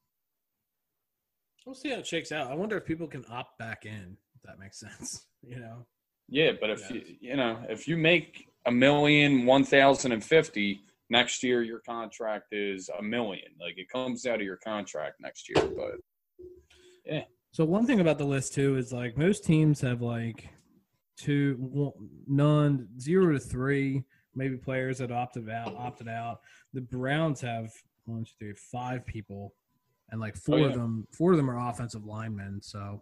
[1.65, 2.51] We'll see how it shakes out.
[2.51, 4.17] I wonder if people can opt back in.
[4.35, 5.25] If that makes sense.
[5.41, 5.85] You know.
[6.29, 6.93] Yeah, but if Yeah.
[6.97, 11.79] you you know, if you make a million one thousand and fifty next year your
[11.79, 13.49] contract is a million.
[13.59, 15.95] Like it comes out of your contract next year, but
[17.05, 17.23] yeah.
[17.51, 20.49] So one thing about the list too is like most teams have like
[21.17, 21.91] two, one,
[22.25, 24.03] none, zero to three,
[24.35, 26.41] maybe players that opted out, opted out.
[26.73, 27.71] The Browns have
[28.05, 29.53] one, two, three, five people,
[30.09, 32.61] and like four Oh, of them, four of them are offensive linemen.
[32.61, 33.01] So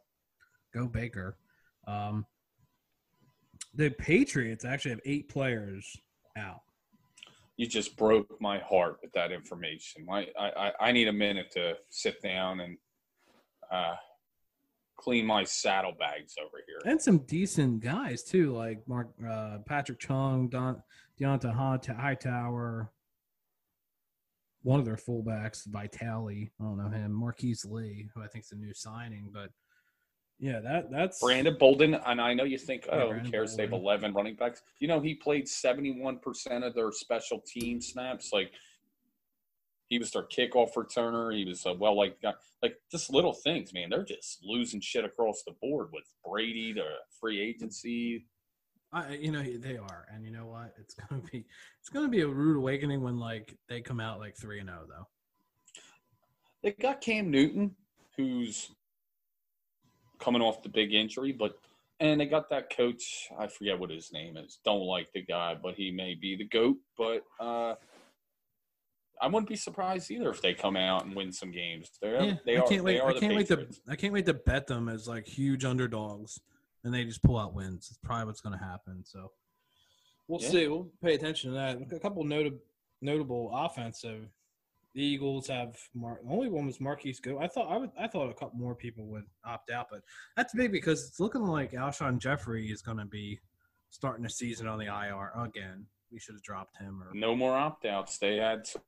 [0.74, 1.38] go Baker.
[1.88, 2.26] Um,
[3.74, 5.96] the Patriots actually have eight players
[6.38, 6.62] out.
[7.58, 10.06] you just broke my heart with that information.
[10.12, 12.78] I I, I need a minute to sit down and
[13.72, 13.96] uh,
[15.02, 16.80] clean my saddlebags over here.
[16.86, 20.82] and some decent guys too, like Mark uh, Patrick Chung, Don
[21.20, 22.92] Deonta Hightower.
[24.64, 27.12] One of their fullbacks, Vitale, I don't know him.
[27.12, 29.50] Marquise Lee, who I think is a new signing, but
[30.40, 33.56] Yeah, that that's Brandon Bolden, and I know you think, Yeah, oh, who Brandon cares?
[33.56, 34.62] They have 11 running backs.
[34.80, 38.30] You know, he played 71% of their special team snaps.
[38.32, 38.52] Like,
[39.92, 41.36] he was their kickoff returner.
[41.36, 42.34] He was a well liked guy.
[42.64, 43.90] Like, just little things, man.
[43.90, 46.86] They're just losing shit across the board with Brady to
[47.20, 48.26] free agency.
[48.94, 50.74] I, you know they are, and you know what?
[50.80, 51.46] It's gonna be
[51.82, 54.86] it's gonna be a rude awakening when like they come out like three and zero
[54.88, 55.08] though.
[56.64, 57.76] They got Cam Newton,
[58.16, 58.72] who's
[60.20, 61.58] coming off the big injury, but
[62.00, 63.28] and they got that coach.
[63.38, 64.60] I forget what his name is.
[64.64, 66.78] Don't like the guy, but he may be the goat.
[66.98, 67.76] But uh,
[69.22, 71.92] I wouldn't be surprised either if they come out and win some games.
[72.02, 72.68] They're, Yeah, they I are.
[72.68, 72.94] can't wait.
[72.94, 75.64] They are I can't wait to I can't wait to bet them as like huge
[75.64, 76.40] underdogs,
[76.84, 77.88] and they just pull out wins.
[77.90, 79.04] It's probably what's gonna happen.
[79.06, 79.32] So
[80.28, 80.50] we'll Yeah.
[80.50, 80.68] see.
[80.68, 81.96] We'll pay attention to that.
[81.96, 82.60] A couple notable
[83.02, 84.28] notable offensive.
[84.94, 87.40] The Eagles have Mar- the only one was Marquise Go.
[87.40, 90.02] I thought I would I thought a couple more people would opt out, but
[90.36, 93.40] that's big because it's looking like Alshon Jeffery is going to be
[93.90, 95.86] starting the season on the IR again.
[96.12, 98.18] We should have dropped him or No more opt outs.
[98.18, 98.82] They had till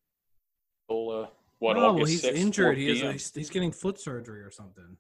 [1.60, 2.78] what no, August he's 6th, injured.
[2.78, 4.98] He is he's, getting foot surgery or something.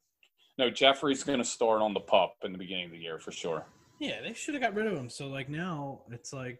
[0.57, 3.31] No, Jeffery's going to start on the pup in the beginning of the year for
[3.31, 3.65] sure.
[3.99, 5.09] Yeah, they should have got rid of him.
[5.09, 6.59] So like now it's like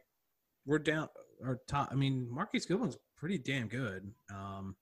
[0.66, 1.10] we're down
[1.46, 1.90] our top.
[1.92, 4.12] I mean, Marquise Goodwin's pretty damn good.
[4.34, 4.76] Um,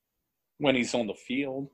[0.57, 1.69] When he's on the field,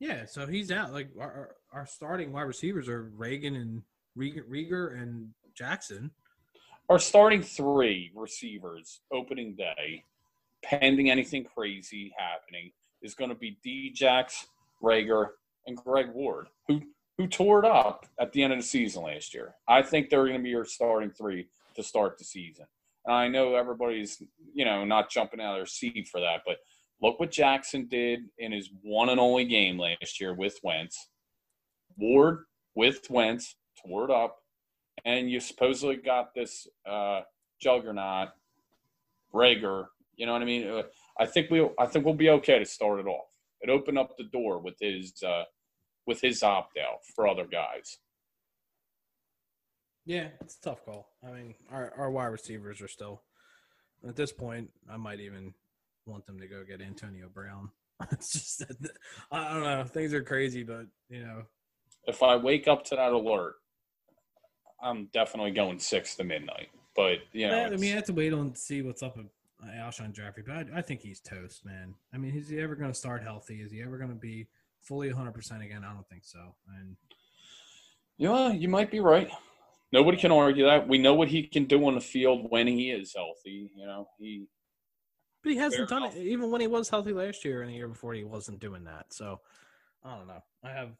[0.00, 0.92] yeah, so he's out.
[0.92, 3.82] Like our, our, starting wide receivers are Reagan and
[4.18, 6.10] Reagor and Jackson.
[6.88, 10.04] our starting three receivers opening day,
[10.64, 12.70] pending anything crazy happening,
[13.02, 14.46] is going to be Djax,
[14.82, 15.28] Reagor,
[15.66, 16.82] and Greg Ward, who
[17.16, 19.54] who tore it up at the end of the season last year.
[19.68, 21.46] I think they're going to be your starting three
[21.76, 22.66] to start the season.
[23.06, 24.22] And I know everybody's
[24.52, 26.56] you know not jumping out of their seat for that, but
[27.00, 31.08] look what Jackson did in his one and only game last year with Wentz.
[31.96, 34.38] Ward with Wentz tore it up
[35.04, 37.20] and you supposedly got this uh,
[37.60, 38.28] juggernaut,
[39.34, 39.86] Reagor.
[40.16, 40.68] You know what I mean?
[40.68, 40.82] Uh,
[41.18, 43.28] I think we, I think we'll be okay to start it off.
[43.60, 45.44] It opened up the door with his, uh,
[46.06, 47.98] with his opt out for other guys.
[50.06, 51.08] Yeah, it's a tough call.
[51.26, 53.22] I mean, our our wide receivers are still
[54.06, 54.68] at this point.
[54.90, 55.54] I might even
[56.04, 57.70] want them to go get Antonio Brown.
[58.12, 58.90] it's just that-
[59.32, 59.84] I don't know.
[59.84, 61.44] Things are crazy, but you know,
[62.06, 63.54] If I wake up to that alert,
[64.82, 66.68] I'm definitely going six to midnight.
[66.94, 69.26] But you know, I mean, I have to wait on to see what's up with
[69.68, 71.94] Alshon Jeffery, but I, I think he's toast, man.
[72.12, 73.60] I mean, is he ever going to start healthy?
[73.60, 74.48] Is he ever going to be
[74.80, 75.84] fully 100 percent again?
[75.84, 76.54] I don't think so.
[76.78, 76.96] And
[78.18, 79.30] yeah, you might be right.
[79.92, 80.88] Nobody can argue that.
[80.88, 83.70] We know what he can do on the field when he is healthy.
[83.76, 84.46] You know, he
[85.44, 86.16] but he hasn't done enough.
[86.16, 88.14] it even when he was healthy last year and the year before.
[88.14, 89.12] He wasn't doing that.
[89.12, 89.40] So
[90.02, 90.42] I don't know.
[90.64, 90.90] I have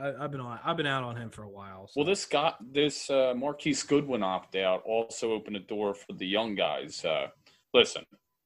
[0.00, 1.88] I, I've been on I've been out on him for a while.
[1.88, 1.92] So.
[1.96, 6.26] Well, this got this uh, Marquise Goodwin opt out also opened a door for the
[6.26, 7.04] young guys.
[7.04, 7.28] Uh,
[7.74, 8.04] listen,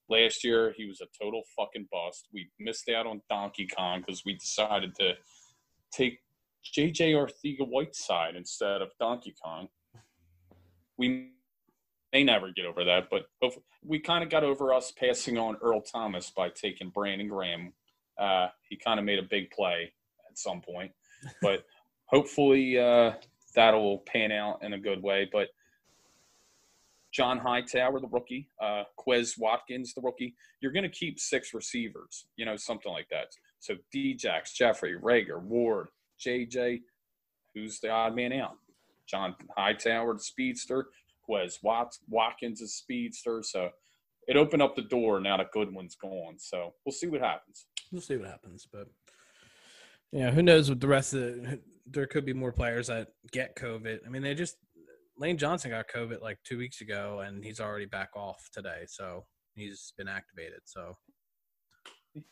[0.09, 2.29] last year he was a total fucking bust.
[2.33, 5.15] We missed out on Donkey Kong because we decided to
[5.93, 6.19] take
[6.77, 9.69] JJ Arcega Whiteside instead of Donkey Kong.
[10.97, 11.33] We
[12.13, 13.27] may never get over that, but
[13.85, 17.73] we kind of got over us passing on Earl Thomas by taking Brandon Graham.
[18.19, 19.93] Uh, he kind of made a big play
[20.31, 20.93] at some point,
[21.41, 21.65] but
[22.07, 23.13] hopefully uh,
[23.55, 25.29] that'll pan out in a good way.
[25.33, 25.49] But
[27.13, 32.27] John Hightower, the rookie, uh, Quez Watkins, the rookie, you're going to keep six receivers,
[32.37, 33.27] you know, something like that.
[33.61, 35.89] So Djax, Jeffery, Reagor, Ward,
[36.25, 36.81] JJ,
[37.55, 38.57] who's the odd man out?
[39.07, 40.87] John Hightower, the speedster,
[41.29, 43.43] Quez Wat- Watkins is speedster.
[43.43, 43.71] So
[44.27, 46.39] it opened up the door now that Goodwin's gone.
[46.39, 47.67] So we'll see what happens.
[47.91, 48.67] we'll see what happens.
[48.73, 48.89] But
[50.13, 53.57] yeah, who knows what the rest of the, there could be more players that get
[53.57, 53.99] COVID.
[54.07, 54.57] I mean, they just
[55.17, 59.25] Lane Johnson got COVID like two weeks ago, and he's already back off today, so
[59.55, 60.61] he's been activated.
[60.65, 60.97] So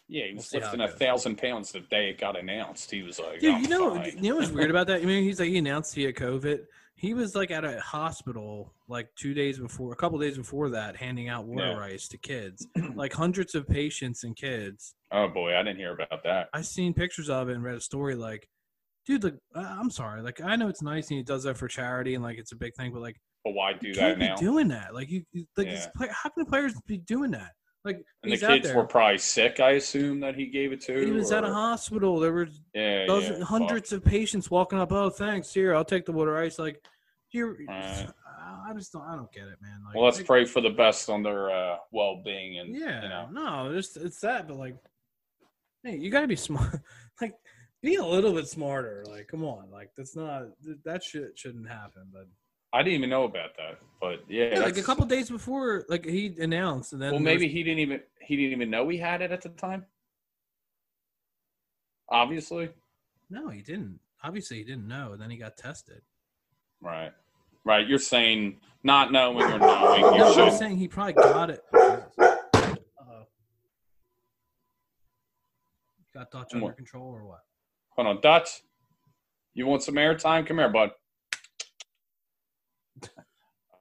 [0.09, 2.91] Yeah, he We'll was see lifting a thousand pounds the day it got announced.
[2.91, 4.13] He was like, I'm you know, fine.
[4.23, 5.03] you know what's weird about that?
[5.03, 6.61] I mean, he's like he announced he had COVID.
[6.95, 10.97] He was like at a hospital like two days before, a couple days before that,
[10.97, 11.77] handing out water Yeah.
[11.79, 14.95] rice to kids, like hundreds of patients and kids.
[15.11, 16.49] Oh boy, I didn't hear about that.
[16.53, 18.49] I seen pictures of it and read a story like,
[19.11, 22.15] dude, like I'm sorry, like I know it's nice and he does that for charity
[22.15, 24.37] and like it's a big thing, but like But why do that now?
[24.37, 24.95] doing that.
[24.95, 25.87] Like you, you- like Yeah.
[25.97, 27.53] play, how can the players be doing that?
[27.85, 29.59] Like And the kids were probably sick.
[29.59, 31.05] I assume that he gave it to.
[31.05, 32.21] he was at a hospital.
[32.21, 34.93] There were Yeah, dozens, yeah, hundreds of patients walking up.
[34.93, 35.53] Oh, thanks.
[35.55, 36.59] Here, I'll take the water ice.
[36.59, 36.85] Like,
[37.33, 37.57] you're.
[37.71, 39.03] I just don't.
[39.03, 39.81] I don't get it, man.
[39.87, 43.03] Like, Well, let's like, pray for the best on their uh, well-being and Yeah.
[43.03, 43.29] you know.
[43.33, 44.77] No, it's it's that, but like,
[45.83, 46.81] hey, you gotta be smart.
[47.23, 47.35] like,
[47.83, 49.05] Be a little bit smarter.
[49.09, 49.71] Like, come on.
[49.71, 50.49] Like, that's not
[50.85, 52.03] that shit shouldn't happen.
[52.13, 52.29] But
[52.73, 56.05] I didn't even know about that, but yeah, yeah, like a couple days before, like
[56.05, 58.89] he announced, and then Well, there was- maybe he didn't even he didn't even know
[58.89, 59.87] he had it at the time.
[62.09, 62.71] Obviously,
[63.29, 63.99] no, he didn't.
[64.23, 65.13] Obviously, he didn't know.
[65.13, 66.03] And then he got tested.
[66.81, 67.13] right,
[67.65, 67.87] right.
[67.89, 70.01] You're saying not knowing or knowing.
[70.03, 71.65] You No, I'm saying he probably got it.
[71.73, 73.27] Uh-oh.
[76.15, 76.77] Got Dutch under What?
[76.77, 77.41] control or what?
[77.91, 78.63] Hold on, Dutch.
[79.55, 80.47] You want some airtime?
[80.47, 80.91] Come here, bud.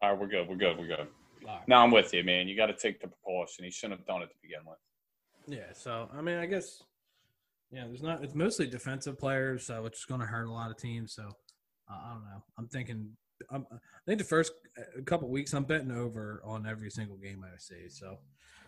[0.02, 0.48] All right, we're good.
[0.48, 0.78] We're good.
[0.78, 1.08] We're good.
[1.45, 1.67] Right.
[1.67, 2.48] No, I'm with you, man.
[2.48, 3.65] You got to take the precaution.
[3.65, 4.78] He shouldn't have done it to begin with.
[5.48, 6.84] Yeah, so I mean, I guess
[7.72, 8.24] yeah, there's not.
[8.24, 11.13] It's mostly defensive players, so which is going to hurt a lot of teams.
[11.13, 11.24] So
[11.89, 12.43] uh, I don't know.
[12.58, 13.12] I'm thinking.
[13.52, 14.52] I'm, I think the first
[15.06, 17.88] couple weeks, I'm betting over on every single game I see.
[17.88, 18.17] So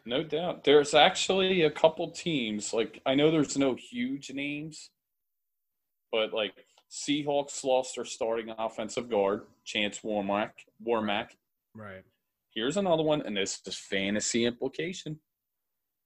[0.06, 0.64] No doubt.
[0.64, 2.74] There's actually a couple teams.
[2.74, 4.90] Like I know there's no huge names,
[6.12, 6.54] but like
[6.90, 10.52] Seahawks lost their starting offensive guard, Chance Warmack.
[10.86, 11.30] Warmack.
[11.74, 12.04] right,
[12.54, 15.20] Here's another one, and this is fantasy implication.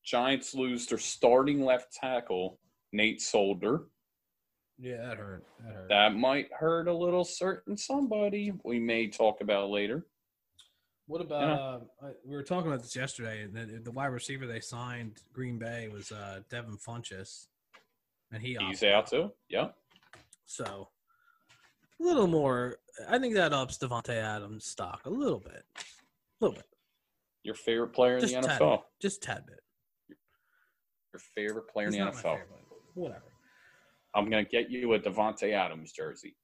[0.03, 2.59] Giants lose their starting left tackle,
[2.93, 3.85] Nate Solder.
[4.77, 5.43] yeah, that hurt.
[5.63, 5.89] That hurt.
[5.89, 8.53] That might hurt a little certain somebody.
[8.63, 10.05] We may talk about later.
[11.07, 11.41] What about?
[12.01, 12.07] Yeah.
[12.07, 13.43] Uh, we were talking about this yesterday.
[13.43, 17.47] and The, the wide receiver they signed Green Bay was uh, Devin Funchess,
[18.31, 19.31] and he He's out too.
[19.49, 19.69] Yeah.
[20.45, 20.89] So
[21.99, 22.77] a little more.
[23.09, 25.83] I think that ups Davante Adams' stock a little bit, a
[26.39, 26.65] little bit,
[27.43, 28.83] Your favorite player in the NFL.
[29.01, 29.59] just tad bit.
[31.13, 32.39] Your favorite player in the NFL.
[32.93, 33.23] Whatever.
[34.13, 36.35] I'm gonna get you a Davante Adams jersey.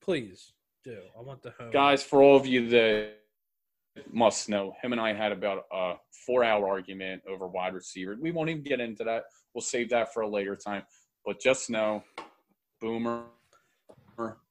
[0.00, 0.52] Please
[0.84, 1.00] do.
[1.18, 1.70] I want the home.
[1.72, 3.14] Guys, for all of you that
[4.12, 5.94] must know, him and I had about a
[6.26, 8.16] four hour argument over wide receiver.
[8.20, 9.24] We won't even get into that.
[9.54, 10.82] We'll save that for a later time.
[11.24, 12.02] But just know
[12.84, 13.22] Boomer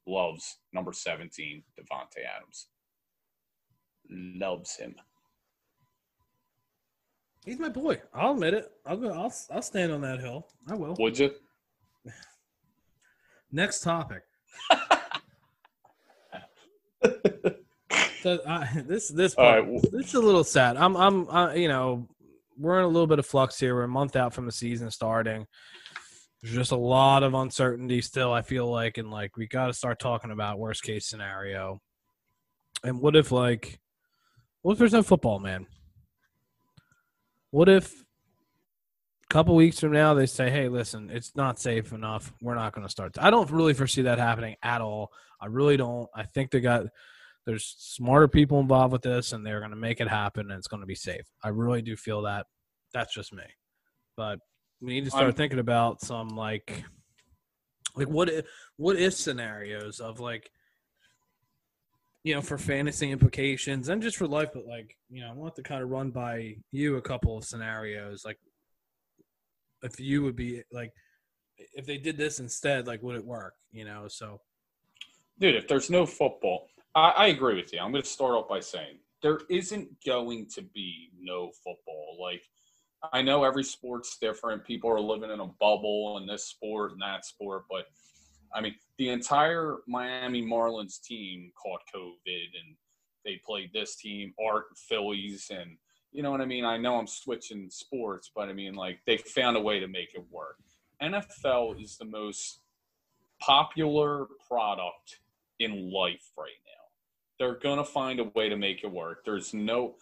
[0.07, 2.67] loves number 17, Davante Adams.
[4.09, 4.95] Loves him.
[7.45, 8.01] He's my boy.
[8.11, 8.71] I'll admit it.
[8.87, 9.11] I'll go.
[9.11, 9.33] I'll.
[9.51, 10.47] I'll stand on that hill.
[10.67, 10.95] I will.
[10.97, 11.31] Would you?
[13.51, 14.23] Next topic.
[18.21, 20.77] So, uh, this this part, right, this is a little sad.
[20.77, 22.07] I'm I'm uh, you know
[22.57, 23.75] we're in a little bit of flux here.
[23.75, 25.45] We're a month out from the season starting.
[26.43, 28.33] There's just a lot of uncertainty still.
[28.33, 31.81] I feel like, and like we got to start talking about worst case scenario.
[32.83, 33.79] And what if like,
[34.61, 35.67] what if there's no football, man?
[37.51, 42.33] What if a couple weeks from now they say, "Hey, listen, it's not safe enough.
[42.41, 45.13] We're not going to start." I don't really foresee that happening at all.
[45.39, 46.09] I really don't.
[46.13, 46.87] I think they got
[47.45, 50.67] there's smarter people involved with this, and they're going to make it happen, and it's
[50.67, 51.25] going to be safe.
[51.41, 52.47] I really do feel that.
[52.93, 53.43] That's just me,
[54.17, 54.39] but
[54.83, 56.83] we need to start I'm- thinking about some like,
[57.95, 58.45] like what if,
[58.77, 60.51] what if scenarios of like,
[62.23, 65.55] you know, for fantasy implications and just for life, but like, you know, I want
[65.55, 68.39] to kind of run by you a couple of scenarios, like
[69.81, 70.93] if you would be like,
[71.57, 73.53] if they did this instead, like, would it work?
[73.71, 74.41] You know, so
[75.39, 77.79] Dude, if there's no football, I, I agree with you.
[77.79, 82.17] I'm going to start off by saying there isn't going to be no football.
[82.21, 82.43] Like,
[83.11, 84.63] I know every sport's different.
[84.63, 87.87] People are living in a bubble in this sport and that sport, but
[88.53, 92.75] I mean, the entire Miami Marlins team caught COVID and
[93.25, 95.77] they played this team, Art Phillies, and
[96.11, 96.63] you know what I mean?
[96.63, 100.13] I know I'm switching sports, but I mean, like, they found a way to make
[100.13, 100.57] it work.
[101.01, 102.59] NFL is the most
[103.41, 105.19] popular product
[105.59, 106.83] in life right now.
[107.39, 109.25] They're gonna find a way to make it work.
[109.25, 109.95] There's no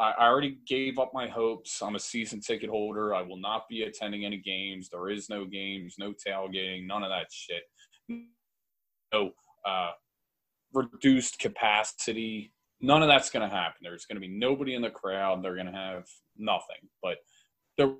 [0.00, 1.80] I I already gave up my hopes.
[1.82, 3.14] I'm a season ticket holder.
[3.14, 4.88] I will not be attending any games.
[4.88, 7.62] There is no games, no tailgating, none of that shit.
[9.12, 9.30] No
[9.66, 9.90] uh,
[10.72, 12.52] reduced capacity.
[12.80, 13.80] None of that's going to happen.
[13.82, 15.44] There's going to be nobody in the crowd.
[15.44, 16.04] They're going to have
[16.36, 16.88] nothing.
[17.02, 17.18] But
[17.76, 17.92] there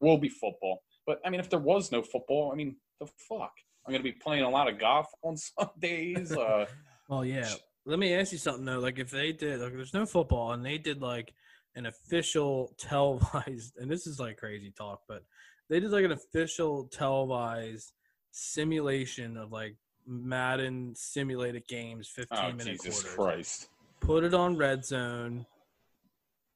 [0.00, 0.82] will be football.
[1.06, 3.52] But I mean, if there was no football, I mean, the fuck.
[3.86, 6.32] I'm going to be playing a lot of golf on Sundays.
[6.32, 6.66] Uh,
[7.08, 7.52] Well, yeah.
[7.86, 8.78] Let me ask you something though.
[8.78, 11.34] Like, if they did, like, there's no football, and they did like
[11.74, 15.24] an official televised, and this is like crazy talk, but
[15.68, 17.92] they did like an official televised
[18.32, 19.76] simulation of like
[20.06, 23.14] Madden simulated games, 15 oh, minute Jesus quarters.
[23.14, 23.68] Christ.
[24.00, 25.46] Put it on Red Zone,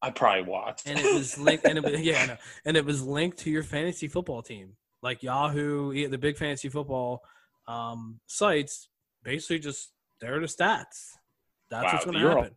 [0.04, 0.86] I probably watched.
[0.86, 2.36] and it was linked, and it was, yeah, know.
[2.66, 7.22] and it was linked to your fantasy football team, like Yahoo, the big fantasy football
[7.66, 8.88] um, sites.
[9.22, 9.93] Basically, just
[10.24, 11.16] they're the stats.
[11.70, 12.56] That's Wow, what's going to happen.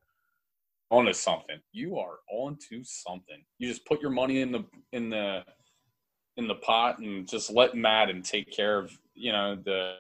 [0.90, 1.60] onto something.
[1.74, 3.44] You are on to something.
[3.60, 4.64] You just put your money in the
[4.94, 5.44] in the
[6.38, 9.96] in the pot and just let Madden take care of you know the.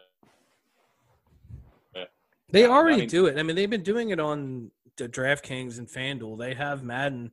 [2.49, 3.37] They Yeah, I already mean- do it.
[3.37, 6.37] I mean, they've been doing it on the DraftKings and FanDuel.
[6.39, 7.31] They have Madden.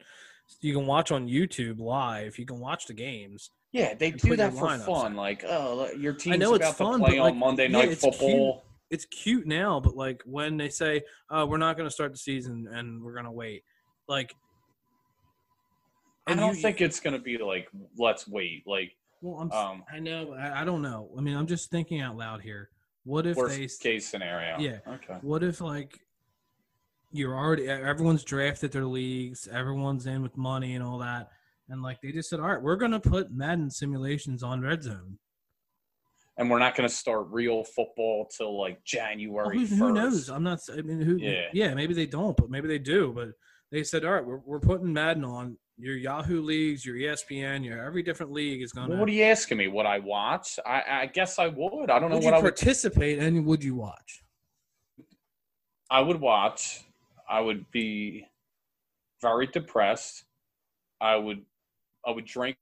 [0.61, 2.37] You can watch on YouTube live.
[2.39, 3.51] You can watch the games.
[3.73, 5.15] Yeah, they do that for lineups fun.
[5.15, 7.89] Like, oh, your team's know it's about fun, to play on like, Monday yeah, Night
[7.91, 8.15] it's cute.
[8.17, 8.64] Football.
[8.91, 12.19] It's cute now, but like when they say, "Oh, we're not going to start the
[12.19, 13.65] season and we're going to wait,"
[14.09, 14.35] like,
[16.27, 17.69] I don't you- think it's gonna be like,
[17.99, 18.67] let's wait.
[18.67, 19.51] Like, Well, I'm.
[19.53, 20.33] um, I know.
[20.35, 21.11] I, I don't know.
[21.17, 22.71] I mean, I'm just thinking out loud here.
[23.05, 23.91] What if worst they?
[23.93, 24.59] case scenario.
[24.59, 24.79] Yeah.
[24.89, 25.19] Okay.
[25.21, 25.99] What if like
[27.13, 31.29] you're already everyone's drafted their leagues, everyone's in with money and all that,
[31.69, 35.19] and like they just said, all right, we're gonna put Madden simulations on Red Zone.
[36.37, 39.59] And we're not gonna start real football till like Well, January.
[39.59, 39.79] who, 1st.
[39.79, 40.29] who knows?
[40.29, 40.59] I'm not.
[40.77, 41.17] I mean, who?
[41.17, 41.47] Yeah.
[41.53, 41.75] Yeah.
[41.75, 43.13] maybe they don't, but maybe they do.
[43.15, 43.29] But
[43.71, 47.85] they said, all right, we're we're putting Madden on your Yahoo leagues, your ESPN, your
[47.85, 48.97] every different league is gonna.
[48.97, 49.69] What are you asking me?
[49.69, 50.59] Would I watch?
[50.67, 51.89] I, I guess I would.
[51.91, 52.57] I don't know would what you I would.
[52.57, 54.23] participate and would you watch?
[55.91, 56.83] I would watch.
[57.29, 58.27] I would be
[59.23, 60.25] very depressed.
[61.01, 61.45] I would.
[62.07, 62.57] I would drink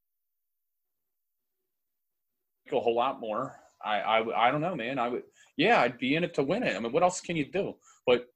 [2.70, 3.58] a whole lot more.
[3.84, 4.98] I, I, I don't know, man.
[4.98, 5.22] I would,
[5.56, 6.76] yeah, I'd be in it to win it.
[6.76, 7.74] I mean, what else can you do?
[8.06, 8.26] But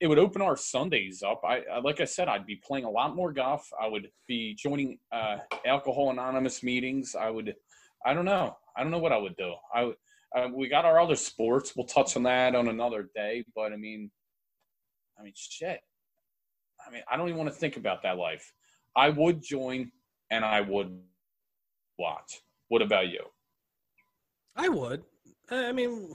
[0.00, 1.42] it would open our Sundays up.
[1.44, 3.68] I, I like I said, I'd be playing a lot more golf.
[3.80, 7.14] I would be joining uh, alcohol anonymous meetings.
[7.14, 7.54] I would,
[8.04, 8.56] I don't know.
[8.76, 9.54] I don't know what I would do.
[9.74, 9.92] I,
[10.34, 11.74] uh, we got our other sports.
[11.76, 13.44] We'll touch on that on another day.
[13.54, 14.10] But I mean,
[15.18, 15.80] I mean, shit.
[16.86, 18.52] I mean, I don't even want to think about that life.
[18.96, 19.90] I would join
[20.30, 20.98] and I would
[21.98, 22.40] watch.
[22.68, 23.20] What about you?
[24.56, 25.02] I would.
[25.50, 26.14] I mean,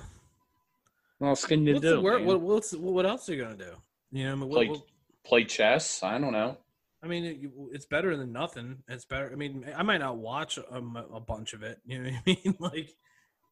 [1.19, 3.73] What else can you what's wor- what, what's what else are you gonna do?
[4.11, 4.81] You know, I mean, what- Play- what-
[5.25, 6.01] Play chess?
[6.01, 6.57] I don't know.
[7.03, 7.39] I mean, it,
[7.71, 8.77] it's better than nothing.
[8.87, 9.29] It's better.
[9.31, 11.79] I mean, I might not watch um, a, a bunch of it.
[11.85, 12.55] You know what I mean?
[12.59, 12.89] Like,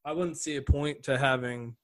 [0.03, 1.75] I wouldn't see a point to having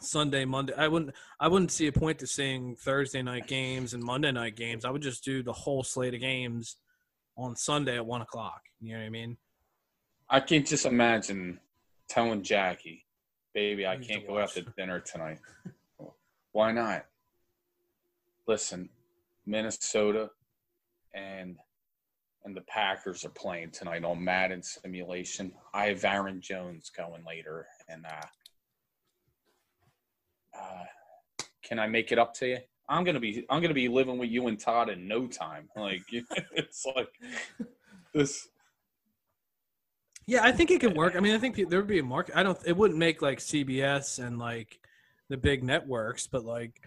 [0.00, 0.72] Sunday, Monday.
[0.74, 1.14] I wouldn't.
[1.40, 4.84] I wouldn't see a point to seeing Thursday night games and Monday night games.
[4.84, 6.76] I would just do the whole slate of games
[7.36, 8.62] on Sunday at one o'clock.
[8.80, 9.36] You know what I mean?
[10.30, 11.58] I can't just imagine
[12.08, 13.04] telling Jackie,
[13.54, 15.38] baby, I can't go out to dinner tonight.
[16.52, 17.06] Why not?
[18.46, 18.88] Listen,
[19.46, 20.30] Minnesota
[21.14, 21.56] and
[22.44, 25.52] and the Packers are playing tonight on Madden simulation.
[25.74, 28.26] I have Aaron Jones going later, and uh,
[30.58, 30.84] uh,
[31.62, 32.58] can I make it up to you?
[32.88, 35.68] I'm gonna be I'm gonna be living with you and Todd in no time.
[35.76, 37.12] Like it's like
[38.14, 38.48] this.
[40.28, 41.16] Yeah, I think it could work.
[41.16, 42.36] I mean, I think there would be a market.
[42.36, 42.58] I don't.
[42.66, 44.78] It wouldn't make like CBS and like
[45.30, 46.82] the big networks, but like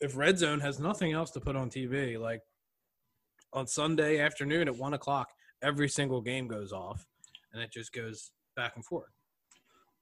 [0.00, 2.40] if Red Zone has nothing else to put on TV, like
[3.52, 5.28] on Sunday afternoon at one o'clock,
[5.60, 7.04] every single game goes off,
[7.52, 9.10] and it just goes back and forth.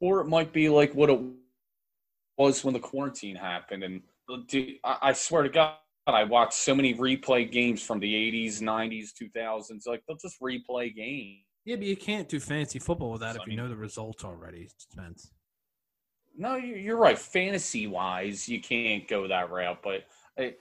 [0.01, 1.21] or it might be like what it
[2.37, 3.85] was when the quarantine happened.
[3.85, 4.03] And
[4.85, 9.87] I swear to God, I watched so many replay games from the '80s, '90s, 2000s.
[9.87, 11.46] Like they'll just replay games.
[11.67, 13.69] Yeah, but you can't do fantasy football with that So, if I you mean- know
[13.69, 15.33] the results already, Spence.
[16.39, 17.19] No, you- you're right.
[17.19, 19.83] Fantasy wise, you can't go that route.
[19.83, 20.07] But
[20.39, 20.53] eh,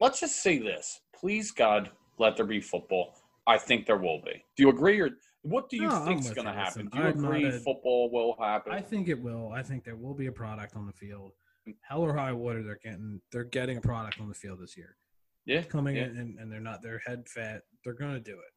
[0.00, 3.16] let's just say this: please, God, let there be football.
[3.46, 4.44] I think there will be.
[4.56, 5.10] Do you agree, or
[5.42, 6.88] what do you No, think is going to happen?
[6.88, 8.72] Do you I'm agree a- football will happen?
[8.72, 9.50] I think it will.
[9.52, 11.32] I think there will be a product on the field.
[11.82, 14.96] Hell or high water, they're getting they're getting a product on the field this year.
[15.46, 16.04] yeah, coming yeah.
[16.04, 17.62] in and, and they're not they're head fat.
[17.82, 18.54] They're gonna do it.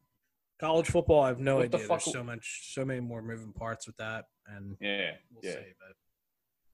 [0.60, 1.88] College football, I have no What the idea.
[1.88, 5.58] fuck There's so much, so many more moving parts with that, and Yeah, we'll yeah.
[5.58, 5.72] see.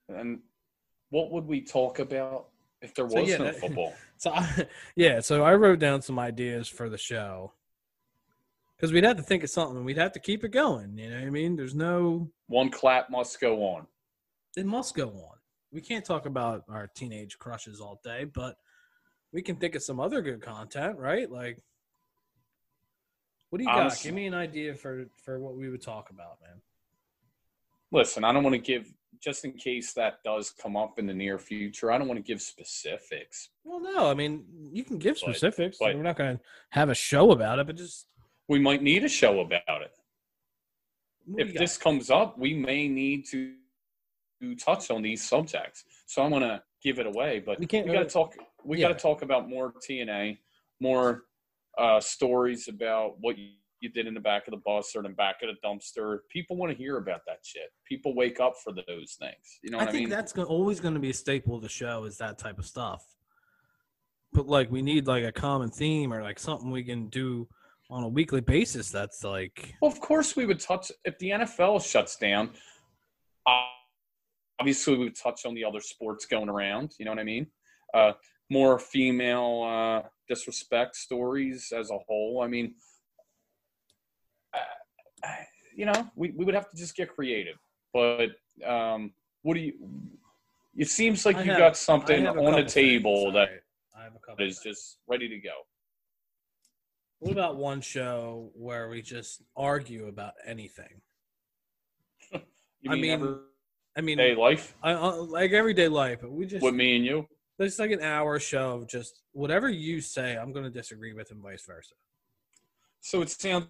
[0.07, 0.39] But And
[1.09, 2.49] what would we talk about
[2.81, 3.93] if there was So, yeah, no that- football?
[4.17, 5.19] so, I, yeah.
[5.19, 7.53] So I wrote down some ideas for the show
[8.77, 9.77] because we'd have to think of something.
[9.77, 10.97] And we'd have to keep it going.
[10.97, 11.55] You know what I mean?
[11.55, 12.29] There's no.
[12.47, 13.87] One clap must go on.
[14.55, 15.37] It must go on.
[15.71, 18.57] We can't talk about our teenage crushes all day, but
[19.31, 21.31] we can think of some other good content, right?
[21.31, 21.59] Like,
[23.51, 23.79] what do you got?
[23.81, 26.59] Honestly- Give me an idea for for what we would talk about, man.
[27.91, 31.13] Listen, I don't want to give just in case that does come up in the
[31.13, 31.91] near future.
[31.91, 33.49] I don't want to give specifics.
[33.63, 35.77] Well, no, I mean you can give But- specifics.
[35.79, 38.07] but- We're not going to have a show about it, but just
[38.47, 39.95] We might need a show about it.
[41.37, 43.53] If this comes up, we may need to,
[44.41, 45.85] to touch on these subjects.
[46.07, 48.35] So I'm gonna give it away, but We we, can't- We got to talk.
[48.63, 48.87] We yeah.
[48.87, 50.39] got to talk about more TNA,
[50.79, 51.25] more
[51.81, 55.03] uh, stories about what you, you did in the back of the bus or in
[55.11, 56.19] the back of the dumpster.
[56.29, 57.69] People want to hear about that shit.
[57.85, 59.59] People wake up for those things.
[59.63, 60.09] You know I what I, think mean?
[60.09, 62.65] that's go- always going to be a staple of the show is that type of
[62.65, 63.03] stuff.
[64.31, 67.47] But like we need like a common theme or like something we can do
[67.89, 68.91] on a weekly basis.
[68.91, 72.51] That's like Well, of course we would touch if the NFL shuts down.
[74.59, 76.91] Obviously, we would touch on the other sports going around.
[76.99, 77.47] You know what I mean?
[77.95, 78.13] Uh,
[78.51, 82.41] more female uh, disrespect stories as a whole.
[82.43, 82.75] I mean,
[84.53, 84.59] uh,
[85.73, 87.55] you know, we, we would have to just get creative.
[87.93, 88.31] But
[88.65, 89.73] um, what do you?
[90.75, 93.49] It seems like I you have- got something on the table that alright.
[93.97, 95.55] I have a couple is just ready to go.
[97.19, 101.01] What about one show where we just argue about anything?
[102.83, 103.39] You I mean, mean,
[103.95, 107.27] I mean, everyday life I, I, like everyday life, we just with me and you?
[107.61, 111.31] There's like an hour show of just whatever you say, I'm going to disagree with,
[111.31, 111.93] and vice versa.
[113.01, 113.67] So it sounds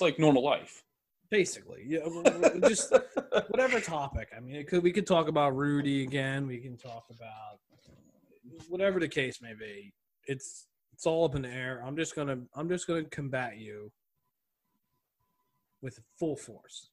[0.00, 0.82] like normal life.
[1.30, 2.00] Basically, yeah,
[2.68, 2.92] just
[3.48, 4.28] whatever topic.
[4.36, 6.46] I mean, it could we could talk about Rudy again.
[6.46, 7.58] We can talk about
[8.68, 9.94] whatever the case may be.
[10.26, 11.82] It's it's all up in the air.
[11.86, 13.90] I'm just gonna I'm just gonna combat you
[15.80, 16.90] with full force.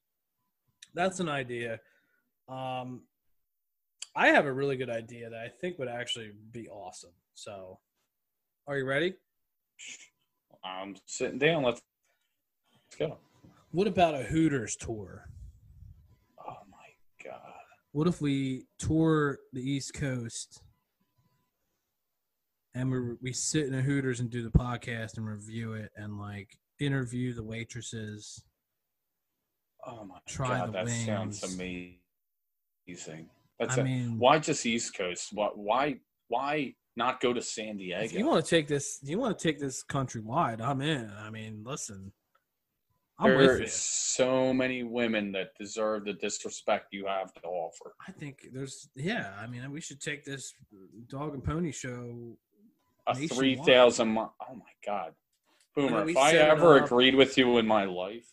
[0.94, 1.82] That's an idea.
[2.48, 3.02] Um,
[4.20, 7.14] I have a really good idea that I think would actually be awesome.
[7.36, 7.80] So,
[8.68, 9.14] are you ready?
[10.62, 11.64] I'm sitting down.
[11.64, 11.82] Let's,
[12.74, 13.18] let's go.
[13.72, 15.30] What about a Hooters tour?
[16.38, 16.88] Oh my
[17.24, 17.40] god.
[17.94, 20.64] What if we tour the East Coast
[22.76, 26.20] and we we sit in a Hooters and do the podcast and review it and
[26.20, 28.44] like interview the waitresses?
[29.88, 30.74] Oh my Try god.
[30.74, 31.98] That sounds wings.
[32.86, 33.30] amazing.
[33.60, 35.30] That's I a- mean, why just East Coast?
[35.34, 36.00] Why why
[36.30, 38.18] why not go to San Diego?
[38.18, 40.62] you want to take this, you want to take this countrywide.
[40.62, 41.12] I'm in.
[41.20, 42.12] I mean, listen,
[43.20, 43.38] I'm you.
[43.38, 47.94] There's so many women that deserve the disrespect you have to offer.
[48.08, 49.34] I think there's yeah.
[49.42, 50.54] I mean, we should take this
[51.08, 52.38] dog and pony show.
[53.08, 54.18] A three thousand.
[54.18, 55.14] Oh my god,
[55.76, 56.08] Boomer!
[56.08, 58.28] If I ever up- agreed with you in my life,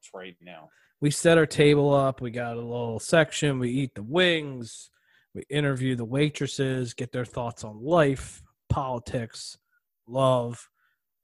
[0.00, 0.68] it's right now.
[1.02, 2.20] We set our table up.
[2.20, 3.58] We got a little section.
[3.58, 4.88] We eat the wings.
[5.34, 9.58] We interview the waitresses, get their thoughts on life, politics,
[10.06, 10.68] love,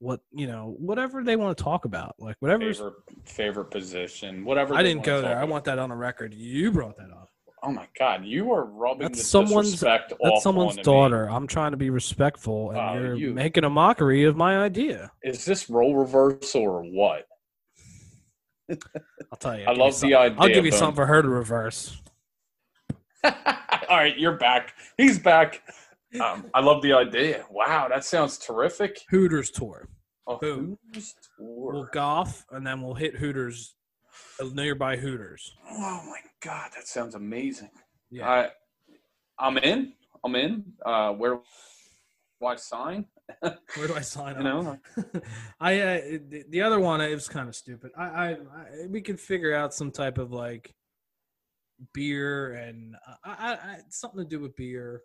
[0.01, 2.17] what you know, whatever they want to talk about.
[2.19, 2.65] Like whatever.
[2.73, 4.75] Favorite favorite position, whatever.
[4.75, 5.39] I didn't go there.
[5.39, 6.35] I want that on the record.
[6.35, 7.29] You brought that up.
[7.63, 10.85] Oh my god, you are rubbing That's the someone's- That's someone's onto me.
[10.85, 11.29] daughter.
[11.29, 15.11] I'm trying to be respectful, and Oh, you're you- making a mockery of my idea.
[15.25, 17.27] Is this role reversal or what?
[19.33, 19.65] I'll tell you.
[19.65, 20.39] I I'll love the idea.
[20.41, 22.01] I'll give you something for her to reverse.
[23.25, 23.33] All
[23.91, 24.75] right, you're back.
[24.97, 25.63] He's back.
[26.23, 27.45] Um, I love the idea.
[27.51, 29.01] Wow, that sounds terrific.
[29.11, 29.89] Hooters tour.
[30.41, 30.79] Boom.
[30.93, 31.91] Hooters We'll tour.
[31.93, 33.75] golf, and then we'll hit Hooters,
[34.41, 35.55] a nearby Hooters.
[35.71, 37.71] Oh my god, that sounds amazing.
[38.11, 38.29] Yeah.
[38.29, 38.49] I,
[39.39, 39.93] I'm in.
[40.25, 40.65] I'm in.
[40.85, 41.35] Uh, where
[42.41, 43.07] do I sign?
[43.41, 44.65] Where do I sign You up?
[44.65, 44.79] know,
[45.61, 47.91] I uh, the, the other one it was kind of stupid.
[47.97, 48.37] I, I, I
[48.89, 50.75] we could figure out some type of like
[51.95, 55.03] beer and uh, I, I, something to do with beer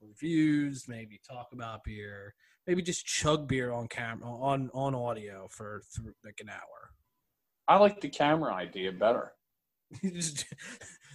[0.00, 0.86] reviews.
[0.88, 2.34] Maybe talk about beer.
[2.66, 6.90] Maybe just chug beer on camera on on audio for th- like an hour.
[7.66, 9.32] I like the camera idea better.
[10.02, 10.44] just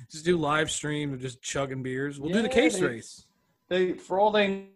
[0.09, 2.19] just do live stream of just chugging beers.
[2.19, 3.25] We'll do the case they- race.
[3.69, 4.67] They, for all they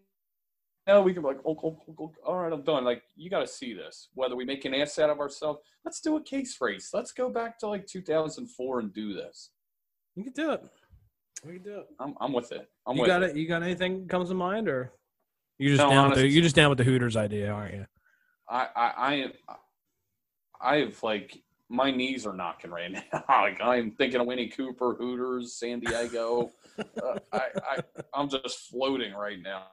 [0.87, 2.83] know, we can be like, oh, oh, oh, oh, all right, I'm done.
[2.83, 4.09] Like, you got to see this.
[4.13, 6.91] Whether we make an ass out of ourselves, let's do a case race.
[6.93, 9.51] Let's go back to like 2004 and do this.
[10.15, 10.63] You can do it.
[11.45, 11.87] We can do it.
[11.99, 12.69] I'm, I'm with it.
[12.87, 13.35] I'm you with got it.
[13.35, 14.93] You got anything comes to mind, or
[15.59, 17.85] you just No, down with the, you just down with the Hooters idea, aren't you?
[18.49, 19.33] I, I, I, am-
[20.59, 23.23] I have like my knees are knocking right now.
[23.29, 26.51] like I'm thinking of Winnie Cooper, Hooters, San Diego.
[26.79, 27.77] uh, I, I,
[28.13, 29.65] I'm just floating right now.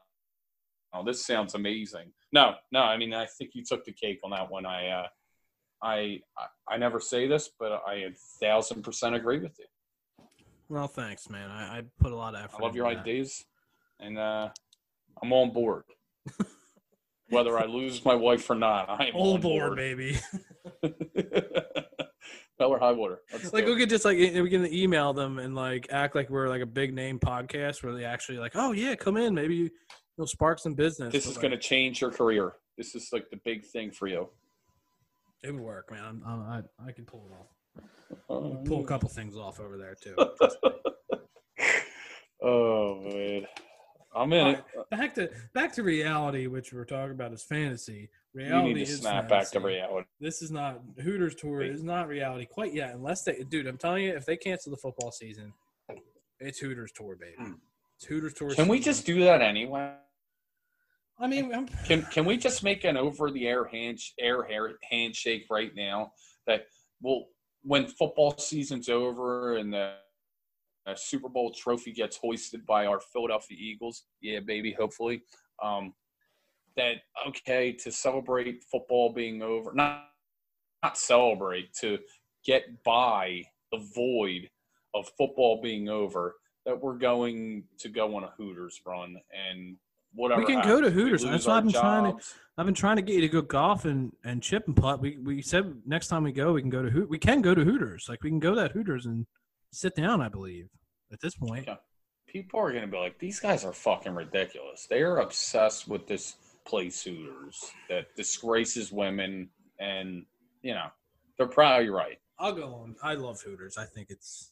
[0.94, 2.12] Oh, this sounds amazing.
[2.32, 4.64] No, no, I mean I think you took the cake on that one.
[4.64, 5.06] I, uh,
[5.82, 6.20] I,
[6.68, 9.66] I, never say this, but I a thousand percent agree with you.
[10.68, 11.50] Well, thanks, man.
[11.50, 12.62] I, I put a lot of effort.
[12.62, 13.00] I love your that.
[13.00, 13.44] ideas,
[14.00, 14.48] and uh,
[15.22, 15.82] I'm on board.
[17.28, 20.16] Whether I lose my wife or not, I am All on aboard, baby.
[22.58, 23.20] Hell or high water.
[23.32, 26.48] Let's like we could just like we can email them and like act like we're
[26.48, 29.72] like a big name podcast where they actually like, oh yeah, come in, maybe
[30.16, 31.12] you, will spark some business.
[31.12, 32.54] this is like, going to change your career.
[32.76, 34.28] This is like the big thing for you.
[35.42, 36.02] It would work, man.
[36.04, 37.48] I'm, I'm, I I can pull it off.
[38.28, 40.14] Oh, Pull a couple things off over there too.
[42.42, 43.46] oh man,
[44.14, 44.64] I'm in it.
[44.90, 48.08] back to back to reality, which we're talking about is fantasy.
[48.34, 50.08] You Reality need to is snap back to reality.
[50.20, 51.70] This is not Hooters tour Wait.
[51.70, 53.66] is not reality quite yet, unless they, dude.
[53.66, 55.52] I'm telling you, if they cancel the football season,
[56.40, 57.34] it's Hooters tour, baby.
[57.38, 57.52] Hmm.
[57.96, 58.50] It's Hooters tour.
[58.50, 59.92] Can we just do that anyway?
[61.18, 64.46] I mean, I'm, Can can we just make an over the air hand air
[64.90, 66.12] handshake right now
[66.46, 66.66] that
[67.00, 67.26] well
[67.62, 69.94] when football season's over and the
[70.86, 75.22] uh, Super Bowl trophy gets hoisted by our Philadelphia Eagles, yeah, baby, hopefully.
[75.62, 75.94] Um,
[76.76, 76.96] that
[77.28, 80.08] okay to celebrate football being over, not
[80.82, 81.98] not celebrate to
[82.44, 83.42] get by
[83.72, 84.50] the void
[84.94, 86.34] of football being over.
[86.66, 89.76] That we're going to go on a Hooters run and
[90.14, 90.40] whatever.
[90.40, 91.22] We can go to happens, Hooters.
[91.22, 92.24] That's why I've been trying to-
[92.56, 95.00] I've been trying to get you to go golf and, and chip and putt.
[95.00, 97.08] We we said next time we go, we can go to Hoot.
[97.08, 98.06] We can go to Hooters.
[98.08, 99.26] Like we can go to that Hooters and
[99.72, 100.20] sit down.
[100.20, 100.68] I believe
[101.12, 101.66] at this point.
[101.66, 101.76] Yeah.
[102.26, 104.88] People are going to be like, these guys are fucking ridiculous.
[104.90, 106.34] They are obsessed with this
[106.64, 109.48] place Hooters that disgraces women,
[109.78, 110.24] and
[110.62, 110.86] you know,
[111.36, 112.18] they're probably oh, right.
[112.38, 112.96] I'll go on.
[113.02, 113.78] I love Hooters.
[113.78, 114.50] I think it's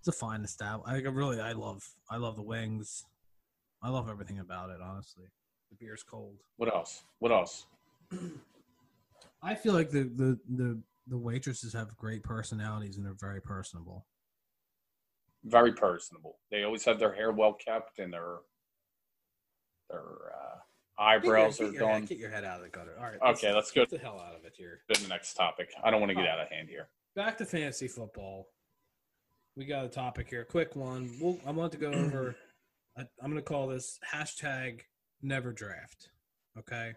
[0.00, 1.06] it's a fine establishment.
[1.06, 3.04] I really I love I love the wings.
[3.82, 4.78] I love everything about it.
[4.82, 5.24] Honestly,
[5.70, 6.36] the beer's cold.
[6.56, 7.04] What else?
[7.18, 7.66] What else?
[9.42, 14.06] I feel like the the the the waitresses have great personalities and they're very personable.
[15.44, 16.38] Very personable.
[16.50, 18.38] They always have their hair well kept and their
[19.88, 22.04] their uh, eyebrows are done.
[22.04, 22.96] get your head out of the gutter.
[22.98, 23.34] All right.
[23.36, 24.80] Okay, let's go Get the hell out of it here.
[24.92, 25.70] to the next topic.
[25.82, 26.88] I don't want to get out of hand here.
[27.14, 28.48] Back to fantasy football.
[29.56, 31.10] We got a topic here, quick one.
[31.20, 32.36] We'll, I want to go over.
[32.98, 34.80] I, I'm going to call this hashtag
[35.22, 36.10] Never Draft.
[36.58, 36.92] Okay.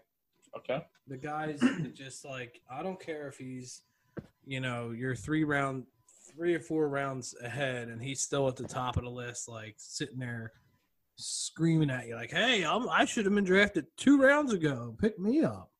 [0.56, 0.84] Okay.
[1.06, 1.62] the guys
[1.94, 3.82] just like I don't care if he's
[4.44, 5.84] you know you're three round
[6.36, 9.74] three or four rounds ahead and he's still at the top of the list like
[9.78, 10.52] sitting there
[11.16, 15.18] screaming at you like hey I'm, I should have been drafted two rounds ago pick
[15.18, 15.70] me up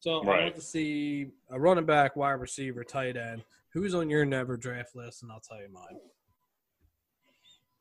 [0.00, 0.42] so I Right.
[0.44, 4.94] want to see a running back wide receiver tight end who's on your never draft
[4.94, 5.98] list and I'll tell you mine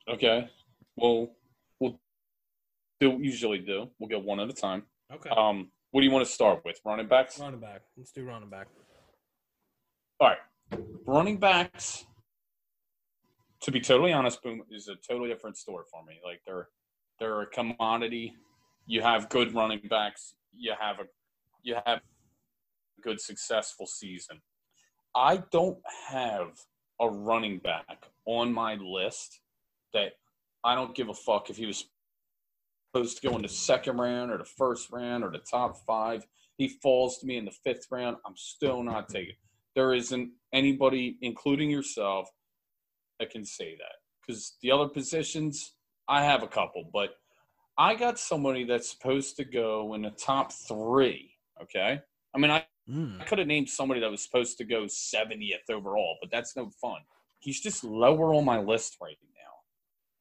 [0.07, 0.49] Okay.
[1.01, 1.29] Well,
[1.79, 1.99] we'll
[2.99, 3.89] do usually do.
[3.99, 4.83] We'll go one at a time.
[5.13, 6.79] okay Um, what do you want to start with?
[6.85, 7.39] Running backs?
[7.39, 8.67] running back let's do running back
[10.19, 10.37] All right.
[11.07, 12.05] Running backs,
[13.61, 16.19] to be totally honest, boom is a totally different story for me.
[16.23, 16.67] Like they're
[17.19, 18.35] they're a commodity.
[18.85, 20.35] You have good running backs.
[20.51, 21.05] You have a
[21.63, 24.41] you have a good successful season.
[25.15, 25.79] I don't
[26.09, 26.51] have
[27.01, 29.39] a running back on my list
[29.93, 30.11] that
[30.63, 31.85] I don't give a fuck if he was
[32.91, 36.25] supposed to go in the second round or the first round or the top five.
[36.57, 38.17] He falls to me in the fifth round.
[38.25, 39.35] I'm still not taking.
[39.75, 42.29] There isn't anybody, including yourself,
[43.19, 43.95] that can say that.
[44.25, 45.73] Because the other positions,
[46.07, 47.11] I have a couple, but
[47.77, 51.31] I got somebody that's supposed to go in the top three.
[51.61, 52.01] Okay.
[52.35, 53.21] I mean, I Mm.
[53.21, 56.71] I could have named somebody that was supposed to go 70th overall, but that's no
[56.81, 57.01] fun.
[57.39, 59.28] He's just lower on my list right now.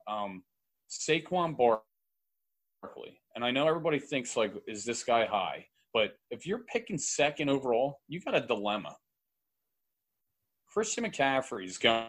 [0.09, 0.43] Um,
[0.89, 5.67] Saquon Barkley, and I know everybody thinks like, is this guy high?
[5.93, 8.97] But if you're picking second overall, you got a dilemma.
[10.73, 12.05] Christian McCaffrey's going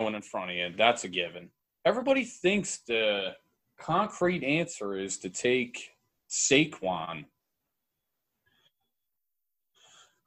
[0.00, 0.72] in front of you.
[0.76, 1.50] That's a given.
[1.84, 3.34] Everybody thinks the
[3.78, 5.90] concrete answer is to take
[6.30, 7.24] Saquon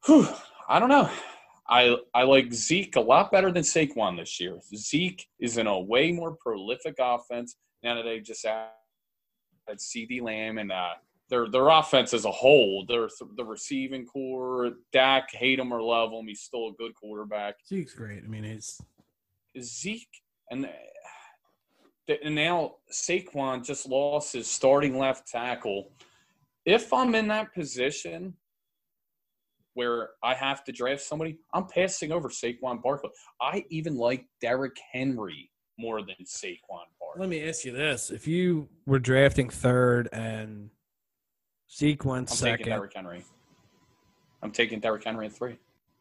[0.05, 0.27] Whew,
[0.67, 1.09] I don't know.
[1.71, 4.59] I I like Zeke a lot better than Saquon this year.
[4.75, 8.69] Zeke is in a way more prolific offense now that they just added
[9.71, 10.89] CeeDee Lamb and uh,
[11.29, 12.85] their their offense as a whole.
[12.85, 13.07] Their
[13.37, 17.55] the receiving core, Dak, hate him or love him, he's still a good quarterback.
[17.65, 18.79] Zeke's great I mean he's
[19.59, 20.69] Zeke and
[22.21, 25.93] and now Saquon just lost his starting left tackle.
[26.65, 28.33] If I'm in that position
[29.73, 33.11] where I have to draft somebody, I'm passing over Saquon Barkley.
[33.41, 37.19] I even like Derrick Henry more than Saquon Barkley.
[37.19, 40.69] Let me ask you this: If you were drafting third and
[41.81, 43.23] went I'm taking second, Derrick Henry.
[44.43, 45.57] I'm taking Derrick Henry at three.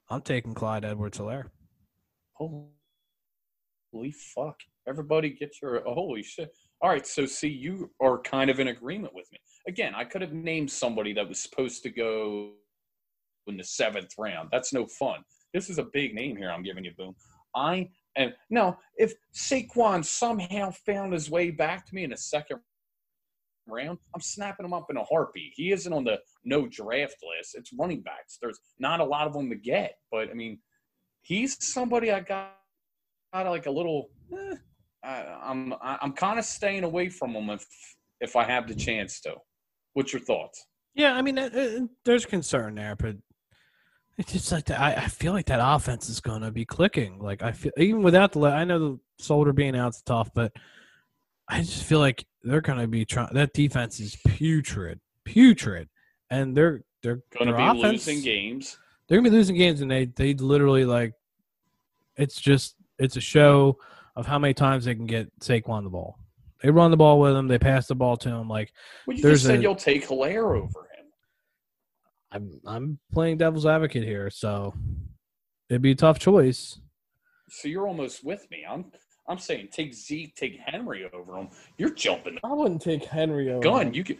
[0.08, 1.44] I'm taking Clyde Edwards-Helaire.
[2.32, 4.58] Holy fuck!
[4.88, 6.52] Everybody, get your oh, holy shit!
[6.80, 9.38] All right, so see, you are kind of in agreement with me.
[9.68, 12.54] Again, I could have named somebody that was supposed to go
[13.50, 14.48] in the seventh round.
[14.50, 15.20] That's no fun.
[15.52, 16.50] This is a big name here.
[16.50, 17.14] I'm giving you, boom.
[17.54, 22.60] I and now if Saquon somehow found his way back to me in the second
[23.66, 25.52] round, I'm snapping him up in a heartbeat.
[25.54, 27.54] He isn't on the no draft list.
[27.54, 28.38] It's running backs.
[28.40, 30.58] There's not a lot of them to get, but I mean,
[31.22, 32.56] he's somebody I got,
[33.32, 34.10] got like a little.
[34.32, 34.56] Eh,
[35.02, 37.66] I, I'm I'm kind of staying away from him if
[38.20, 39.34] if I have the chance to.
[39.94, 40.66] What's your thoughts?
[40.94, 43.16] Yeah, I mean, uh, uh, there's concern there, but
[44.18, 44.80] it's just like that.
[44.80, 47.18] I, I feel like that offense is going to be clicking.
[47.18, 50.52] Like I feel even without the, I know the Solder being out's tough, but
[51.48, 53.28] I just feel like they're gonna be trying.
[53.32, 55.88] That defense is putrid, putrid,
[56.30, 58.78] and they're they're Going to be offense- losing games.
[59.08, 61.12] They're gonna be losing games, and they they literally like.
[62.16, 63.78] It's just it's a show
[64.16, 66.18] of how many times they can get Saquon the ball.
[66.62, 67.48] They run the ball with him.
[67.48, 68.48] They pass the ball to him.
[68.48, 68.72] Like
[69.06, 70.86] Well, you just said a- you'll take Helaire over.
[72.32, 74.74] I'm I'm playing devil's advocate here, so
[75.68, 76.80] it'd be a tough choice.
[77.48, 78.64] So you're almost with me.
[78.68, 78.86] I'm
[79.28, 81.48] I'm saying take Zeke, take Henry over him.
[81.78, 83.60] You're jumping I wouldn't take Henry over.
[83.60, 83.92] gun.
[83.94, 84.18] You can,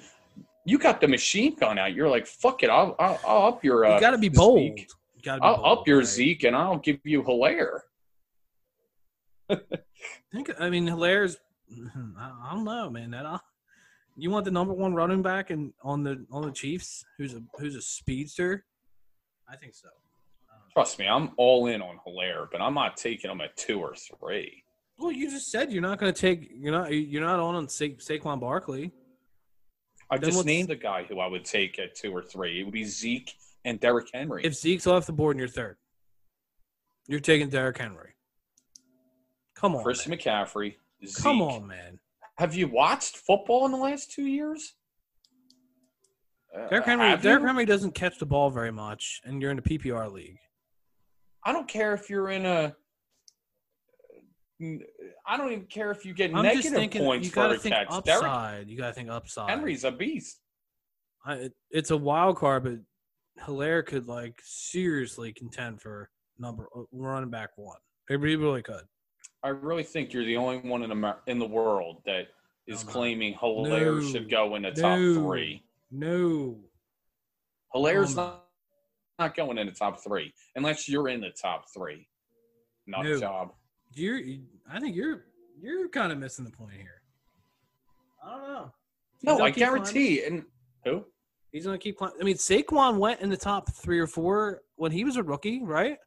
[0.64, 1.94] you got the machine gun out.
[1.94, 2.70] You're like, fuck it.
[2.70, 3.84] I'll I'll, I'll up your.
[3.84, 4.58] Uh, You got to be bold.
[4.78, 4.88] Zeke.
[5.14, 6.06] You gotta be I'll bold, up your right?
[6.06, 7.80] Zeke and I'll give you Helaire.
[10.32, 11.36] think I mean Helaire's.
[12.18, 13.11] I, I don't know, man.
[13.12, 13.38] That I,
[14.22, 17.42] you want the number one running back and on the on the Chiefs, who's a
[17.58, 18.64] who's a speedster.
[19.48, 19.88] I think so.
[20.52, 23.80] Um, Trust me, I'm all in on Helaire, but I'm not taking him at two
[23.80, 24.62] or three.
[24.98, 26.50] Well, you just said you're not going to take.
[26.54, 26.92] You're not.
[26.92, 28.92] You're not on on Sa- Saquon Barkley.
[30.10, 32.60] I Then just what's- named a guy who I would take at two or three.
[32.60, 33.32] It would be Zeke
[33.64, 34.44] and Derrick Henry.
[34.44, 35.76] If Zeke's off the board and you're third,
[37.06, 38.14] you're taking Derrick Henry.
[39.54, 40.18] Come on, Chris man.
[40.18, 40.74] McCaffrey,
[41.06, 41.22] Zeke.
[41.22, 41.99] Come on, man.
[42.41, 44.74] Have you watched football in the last two years?
[46.57, 47.11] Uh, Derrick Henry.
[47.11, 47.47] have Derrick you?
[47.47, 50.38] Henry doesn't catch the ball very much, and you're in a PPR league.
[51.45, 52.74] I don't care if you're in a.
[55.26, 57.49] I don't even care if you get I'm negative just thinking points you for got
[57.49, 58.05] to a think catch.
[58.05, 58.70] Derrick upside.
[58.70, 59.51] You got to think upside.
[59.51, 60.41] Henry's a beast.
[61.26, 66.84] I, it, it's a wild card, but Helaire could like seriously contend for number uh,
[66.91, 67.76] running back one.
[68.09, 68.84] He really could.
[69.43, 72.28] I really think you're the only one in Amer- in the world that
[72.66, 72.93] is oh, No, no.
[72.93, 74.09] claiming Helaire No.
[74.11, 75.14] should go in the top No.
[75.14, 75.62] three.
[75.91, 76.59] No,
[77.74, 78.30] Helaire's No, oh, no.
[78.32, 78.47] not
[79.18, 82.09] not going in the top three unless you're in the top three.
[82.86, 83.14] Not No.
[83.16, 83.55] a job.
[83.95, 84.18] you're.
[84.18, 85.24] you- I think you're
[85.61, 87.03] you're kind of missing the point here.
[88.24, 88.72] I don't know.
[89.18, 89.82] He's No, I keep climbing.
[89.82, 90.24] guarantee.
[90.24, 90.45] And
[90.84, 91.05] who?
[91.53, 92.16] he's gonna keep climbing.
[92.20, 95.62] I mean, Saquon went in the top three or four when he was a rookie,
[95.62, 95.99] right?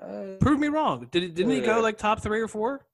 [0.00, 1.06] Uh, Prove me wrong.
[1.10, 2.86] Did didn't he go like top three or four?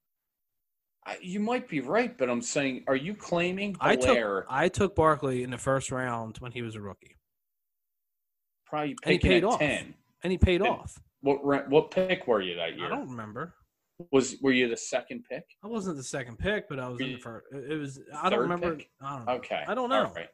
[1.05, 4.68] I- you might be right, but I'm saying, are you claiming I took Helaire I
[4.68, 7.16] took Barkley in the first round when he was a rookie,
[8.66, 9.59] probably and he paid off.
[9.59, 9.94] ten?
[10.22, 11.00] and he paid And off.
[11.22, 12.86] What what pick were you that year?
[12.86, 13.55] I don't remember.
[14.11, 15.44] Was were you the second pick?
[15.62, 17.46] I wasn't the second pick, but I was in the first.
[17.53, 18.00] It was.
[18.16, 18.78] I don't remember.
[19.00, 19.32] I don't know.
[19.34, 20.11] Okay, I don't know.
[20.14, 20.28] right.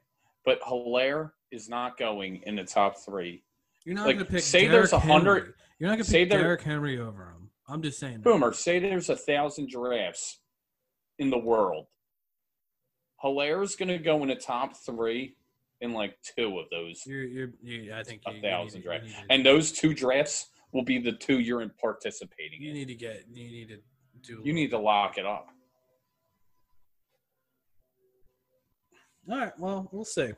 [0.44, 3.42] But Helaire is not going in the top three.
[3.88, 4.42] You're not Like, going to pick.
[4.42, 5.54] say Derrick there's a hundred- Henry.
[5.78, 7.48] You're not going to pick there- Derrick Henry over him.
[7.68, 8.16] I'm just saying.
[8.16, 8.22] that.
[8.24, 10.40] Boomer, say there's a thousand giraffes
[11.18, 11.86] in the world.
[13.24, 15.36] Helaire's going to go in the top three
[15.80, 17.24] in like two of those, You're.
[17.24, 17.48] You're.
[17.62, 19.06] You, I think A you, thousand drafts.
[19.08, 22.68] You need, to, and those two drafts will be the two you're in participating you
[22.68, 22.74] in.
[22.74, 23.24] need to get.
[23.32, 23.78] You need to
[24.20, 24.42] do.
[24.44, 25.46] You need to lock it up.
[29.30, 29.52] All right.
[29.58, 30.32] Well, we'll see.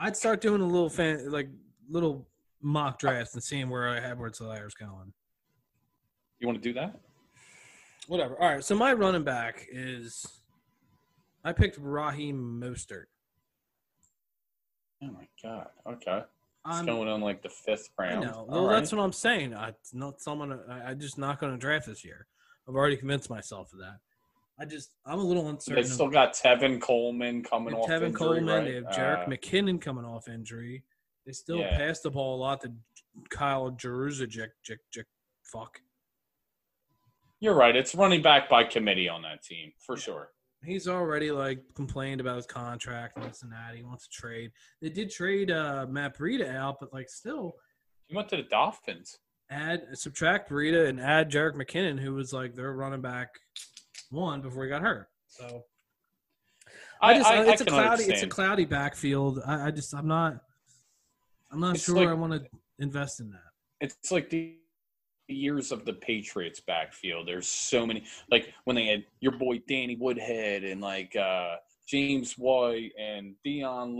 [0.00, 1.48] I'd start doing a little fan, like
[1.88, 2.26] little
[2.62, 5.12] mock drafts and seeing where Edwards Helaire's going.
[6.38, 6.98] You want to do that?
[8.08, 8.40] Whatever.
[8.40, 8.64] All right.
[8.64, 10.26] So my running back is,
[11.44, 13.04] I picked Raheem Mostert.
[15.02, 15.68] Oh my god.
[15.86, 16.22] Okay.
[16.66, 18.28] It's I'm, going on like the fifth round.
[18.28, 19.54] All Well, that's what I'm saying.
[19.54, 20.60] I it's not someone.
[20.68, 22.26] I, I just not going to draft this year.
[22.68, 23.98] I've already convinced myself of that.
[24.60, 25.82] I just I'm a little uncertain.
[25.82, 28.46] They still got Tevin Coleman coming off Tevin injury, Coleman.
[28.46, 28.64] right?
[28.64, 30.84] They have Jerick Uh, McKinnon coming off injury.
[31.24, 31.76] They still Yeah.
[31.76, 32.72] pass the ball a lot to
[33.30, 34.50] Kyle Juszczyk.
[35.44, 35.80] Fuck.
[37.40, 37.74] You're right.
[37.74, 40.02] It's running back by committee on that team for Yeah.
[40.02, 40.32] sure.
[40.62, 43.74] He's already like complained about his contract and this and that.
[43.74, 44.52] He wants to trade.
[44.82, 47.56] They did trade uh, Matt Breida out, but like still
[48.08, 49.18] He went to the Dolphins.
[49.48, 53.40] add subtract Breida and add Jerick McKinnon, who was like their running back
[54.10, 55.08] one before he got hurt.
[55.26, 55.64] So
[57.00, 59.40] I just I, I it's a can cloudy it's a cloudy backfield.
[59.46, 60.36] I, I just I'm not
[61.50, 62.42] I'm not It's sure like- I want to
[62.78, 63.40] invest in that.
[63.80, 64.56] It's like the
[65.28, 67.26] years of the Patriots backfield.
[67.26, 68.04] There's so many.
[68.30, 71.56] Like when they had your boy Danny Woodhead and like uh,
[71.88, 73.98] James White and Dion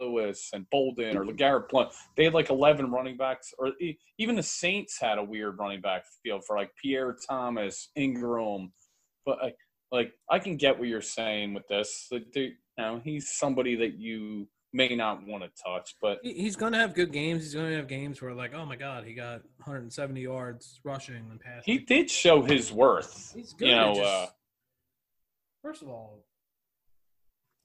[0.00, 1.90] Lewis and Bolden or LeGarrette Blunt.
[2.16, 3.72] They had like 11 running backs, or
[4.18, 8.72] even the Saints had a weird running back field for like Pierre Thomas, Ingram.
[9.26, 9.56] But like,
[9.92, 12.08] like I can get what you're saying with this.
[12.10, 16.56] Like, you know, he's somebody that you may not want to touch, but He- He's
[16.56, 17.42] going to have good games.
[17.44, 21.16] He's going to have games where like, oh my god, he got 170 yards rushing
[21.30, 21.62] and passing.
[21.64, 23.32] he did show his worth.
[23.34, 23.68] He's good.
[23.68, 24.26] You know, just- uh,
[25.62, 26.24] first of all,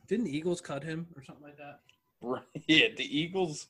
[0.07, 1.79] didn't the Eagles cut him or something like that?
[2.21, 2.43] Right.
[2.67, 3.67] Yeah, the Eagles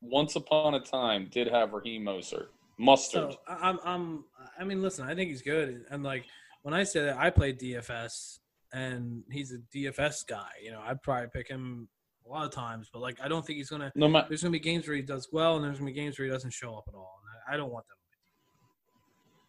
[0.00, 2.46] once upon a time did have Raheem Mostert.
[2.78, 3.32] Mustard.
[3.32, 4.24] So I'm, I'm,
[4.58, 6.24] I mean, listen, I think he's good, and like
[6.62, 8.38] when I say that, I play DFS,
[8.72, 10.48] and he's a DFS guy.
[10.62, 11.88] You know, I'd probably pick him
[12.26, 13.90] a lot of times, but like I don't think he's gonna.
[13.94, 16.18] no matter There's gonna be games where he does well, and there's gonna be games
[16.18, 17.94] where he doesn't show up at all, and I, I don't want that.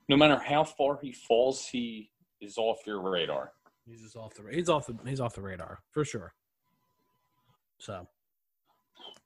[0.09, 2.09] no matter how far he falls, he
[2.41, 3.51] is off your radar.
[3.86, 4.43] He's just off the.
[4.51, 4.97] He's off the.
[5.05, 6.34] He's off the radar for sure.
[7.80, 8.07] So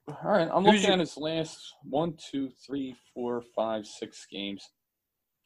[0.08, 4.26] All right, I'm Who's looking your- at his last one, two, three, four, five, six
[4.30, 4.66] games.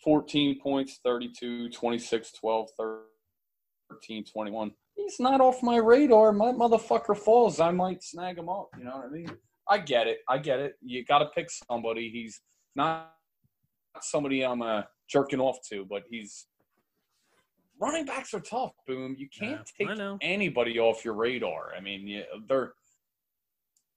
[0.02, 2.68] 14 points, 32, 26, 12,
[3.90, 4.70] 13, 21.
[4.94, 6.32] He's not off my radar.
[6.32, 7.60] My motherfucker falls.
[7.60, 8.68] I might snag him up.
[8.78, 9.30] You know what I mean?
[9.68, 10.18] I get it.
[10.28, 10.74] I get it.
[10.82, 12.10] You got to pick somebody.
[12.10, 12.40] He's
[12.74, 13.12] not
[14.00, 16.46] somebody I'm uh, jerking off to, but he's
[17.80, 18.72] running backs are tough.
[18.86, 19.16] Boom.
[19.18, 21.72] You can't Yeah, take anybody off your radar.
[21.76, 22.72] I mean, you, they're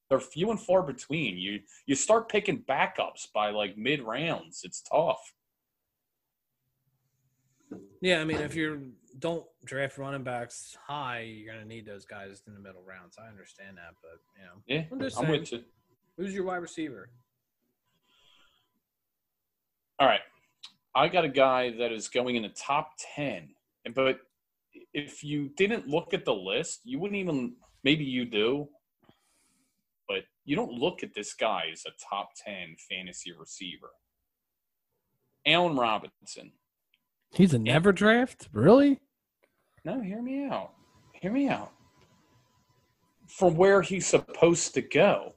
[0.09, 1.37] they're few and far between.
[1.37, 4.61] You you start picking backups by like mid rounds.
[4.63, 5.33] It's tough.
[8.03, 12.43] Yeah, I mean, if you don't draft running backs high, you're gonna need those guys
[12.45, 13.15] in the middle rounds.
[13.17, 15.63] I understand that, but you know, Yeah, I'm just I'm with you.
[16.17, 17.09] who's your wide receiver?
[19.99, 20.19] All right,
[20.93, 23.55] I got a guy that is going in the top ten,
[23.95, 24.19] but
[24.93, 27.55] if you didn't look at the list, you wouldn't even.
[27.85, 28.67] Maybe you do,
[30.09, 33.91] but you don't look at this guy as a top ten fantasy receiver.
[35.45, 36.51] Allen Robinson.
[37.33, 38.99] He's a never draft, really?
[39.83, 40.71] No, hear me out.
[41.13, 41.71] Hear me out.
[43.27, 45.33] From where he's supposed to go.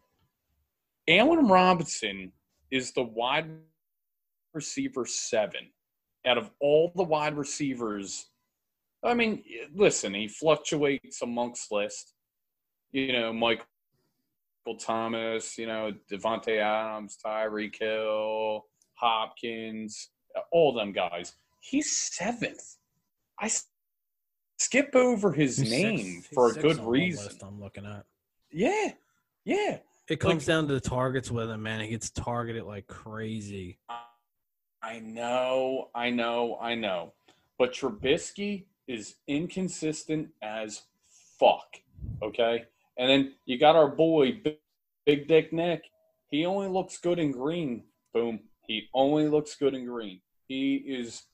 [1.08, 2.32] Allen Robinson
[2.70, 3.48] is the wide
[4.52, 5.70] receiver seven
[6.26, 8.26] out of all the wide receivers.
[9.04, 9.42] I mean,
[9.74, 12.14] listen, he fluctuates amongst list.
[12.92, 13.64] You know, Michael
[14.80, 20.10] Thomas, you know, Davante Adams, Tyreek Hill, Hopkins,
[20.50, 21.34] all them guys.
[21.68, 22.76] He's seventh.
[23.40, 23.50] I
[24.58, 27.24] skip over his He's name sixth- he's for a good reason.
[27.24, 28.04] list I'm looking at.
[28.52, 28.92] Yeah,
[29.44, 29.78] yeah.
[30.08, 31.80] It comes down to the targets with him, man.
[31.80, 33.78] He gets targeted like crazy.
[34.80, 37.14] I know, I know, I know.
[37.58, 40.82] But Trubisky is inconsistent as
[41.40, 41.66] fuck.
[42.22, 42.64] Okay?
[42.96, 44.58] And then you got our boy, Big,
[45.04, 45.82] Big Dick Nick.
[46.30, 47.82] He only looks good in green.
[48.14, 48.38] Boom.
[48.68, 50.20] He only looks good in green.
[50.46, 51.24] He is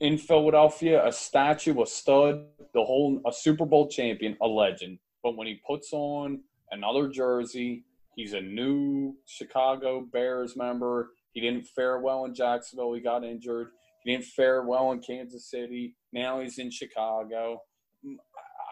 [0.00, 2.44] in Philadelphia a statue, a stud,
[2.74, 4.98] the whole a Super Bowl champion, a legend.
[5.22, 6.40] But when he puts on
[6.70, 7.84] another jersey,
[8.16, 11.10] he's a new Chicago Bears member.
[11.32, 12.94] He didn't fare well in Jacksonville.
[12.94, 13.68] He got injured.
[14.04, 15.94] He didn't fare well in Kansas City.
[16.12, 17.60] Now he's in Chicago.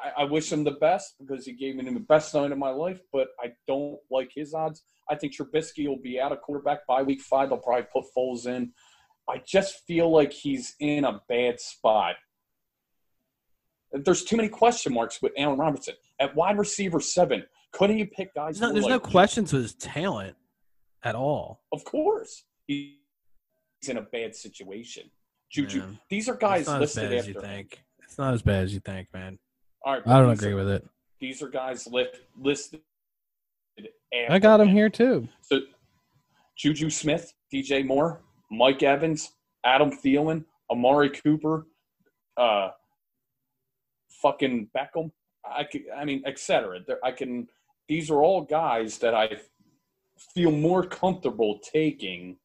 [0.03, 2.70] I, I wish him the best because he gave me the best night of my
[2.70, 4.83] life, but I don't like his odds.
[5.11, 7.51] I think Trubisky will be out of quarterback by week five.
[7.51, 8.72] They'll probably put Foles in.
[9.29, 12.14] I just feel like he's in a bad spot.
[13.93, 15.95] There's too many question marks with Allen Robinson.
[16.20, 18.59] At wide receiver seven, couldn't you pick guys?
[18.59, 20.37] There's no, who there's are no questions with his talent
[21.03, 21.61] at all.
[21.72, 22.45] Of course.
[22.66, 22.97] He's
[23.87, 25.11] in a bad situation.
[25.51, 25.81] Juju.
[25.81, 25.99] Man.
[26.11, 27.83] These are It's guys not as listed bad as after you think.
[28.03, 29.39] It's not as bad as you think, man.
[29.85, 30.87] All right, I don't agree are, with it.
[31.20, 32.81] These are guys lift, listed.
[33.79, 35.29] After I got him here too.
[35.43, 35.61] So,
[36.57, 38.20] Juju Smith, DJ Moore,
[38.51, 39.33] Mike Evans,
[39.65, 41.67] Adam Thielen, Amari Cooper,
[42.37, 42.71] uh,
[44.23, 45.11] fucking Beckham.
[45.45, 46.81] I could, I mean, etc.
[47.03, 47.49] I can.
[47.89, 49.39] These are all guys that I
[50.35, 52.37] feel more comfortable taking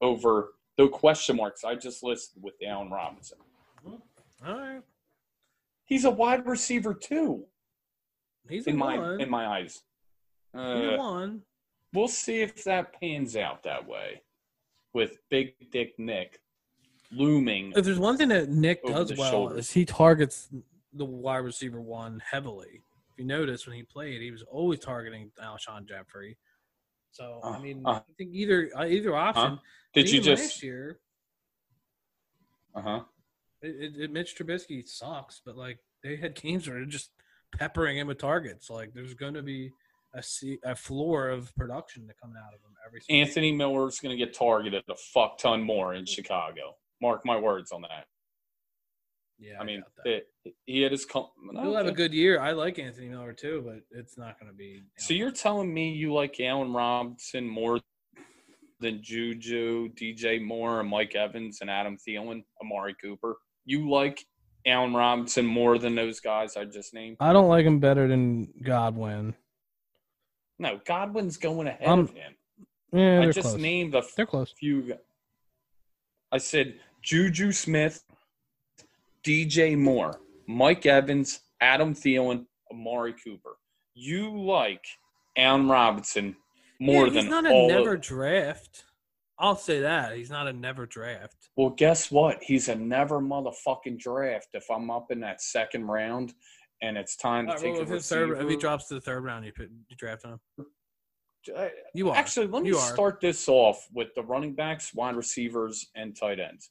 [0.00, 3.38] over the question marks I just listed with Allen Robinson.
[3.86, 4.00] All
[4.44, 4.82] right.
[5.84, 7.46] He's a wide receiver too,
[8.48, 9.20] He's a in my one.
[9.20, 9.82] in my eyes.
[10.54, 11.42] Uh, one.
[11.92, 14.22] We'll see if that pans out that way
[14.94, 16.40] with Big Dick Nick
[17.10, 17.72] looming.
[17.76, 19.58] If there's one thing that Nick does well shoulder.
[19.58, 20.48] is he targets
[20.94, 22.82] the wide receiver one heavily.
[23.12, 26.38] If you notice when he played, he was always targeting Alshon Jeffery.
[27.10, 27.90] So I Uh, mean, uh.
[27.90, 29.58] I think either uh, either option.
[29.92, 30.42] Did you just?
[30.42, 30.98] last year?
[32.74, 33.00] Uh huh.
[33.60, 37.10] It, it, it, Mitch Trubisky sucks, but like they had games where they're just
[37.56, 38.70] peppering him with targets.
[38.70, 39.72] Like there's going to be
[40.14, 43.00] a, se- a floor of production to come out of him every.
[43.00, 46.76] single Anthony Miller's going to get targeted a fuck ton more in Chicago.
[47.00, 48.06] Mark my words on that.
[49.38, 50.26] Yeah, I mean, doubt it,
[50.66, 51.04] he had his.
[51.04, 52.38] Com- he'll have a good year.
[52.38, 54.82] I like Anthony Miller too, but it's not going to be.
[54.98, 57.80] So you're telling me you like Allen Robinson more
[58.78, 63.36] than Juju, DJ Moore, and Mike Evans and Adam Thielen, Amari Cooper?
[63.64, 64.24] You like
[64.66, 67.16] Allen Robinson more than those guys I just named?
[67.18, 69.34] I don't like him better than Godwin.
[70.62, 72.36] No, Godwin's going ahead Um, of him.
[72.92, 73.60] Yeah, I just close.
[73.60, 74.52] named a They're close.
[74.52, 74.94] few.
[76.30, 78.04] I said Juju Smith,
[79.24, 83.56] DJ Moore, Mike Evans, Adam Thielen, Amari Cooper.
[83.94, 84.84] You like
[85.36, 86.36] Allen Robinson
[86.78, 88.84] more yeah, than he's not a never of, draft.
[89.40, 91.48] I'll say that he's not a never draft.
[91.56, 92.40] Well, guess what?
[92.40, 94.48] He's a never motherfucking draft.
[94.54, 96.34] If I'm up in that second round
[96.82, 99.24] and it's time to take well, a if, third, if he drops to the third
[99.24, 100.38] round, you, put, you draft him.
[101.94, 102.92] You are Actually, let me You are.
[102.92, 106.70] start this off with the running backs, wide receivers, and tight ends.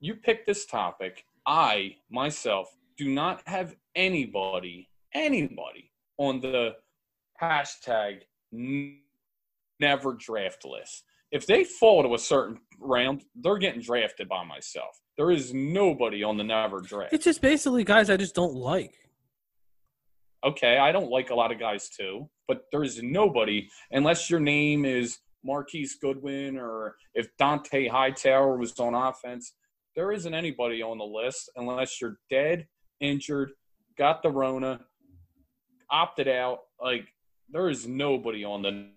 [0.00, 1.24] You pick this topic.
[1.46, 6.74] I, myself, do not have anybody, anybody on the
[7.40, 8.22] hashtag
[8.52, 11.04] never draft list.
[11.30, 15.00] If they fall to a certain round, they're getting drafted by myself.
[15.18, 17.12] There is nobody on the never draft.
[17.12, 18.94] It's just basically guys I just don't like.
[20.44, 24.84] okay, I don't like a lot of guys too, but there's nobody unless your name
[24.84, 29.54] is Marquise Goodwin or if Dont'a Hightower was on offense.
[29.96, 32.68] There isn't anybody on the list unless you're dead,
[33.00, 33.50] injured,
[33.96, 34.80] got the Rona,
[35.90, 36.60] opted out.
[36.80, 37.08] Like
[37.50, 38.90] there is nobody on the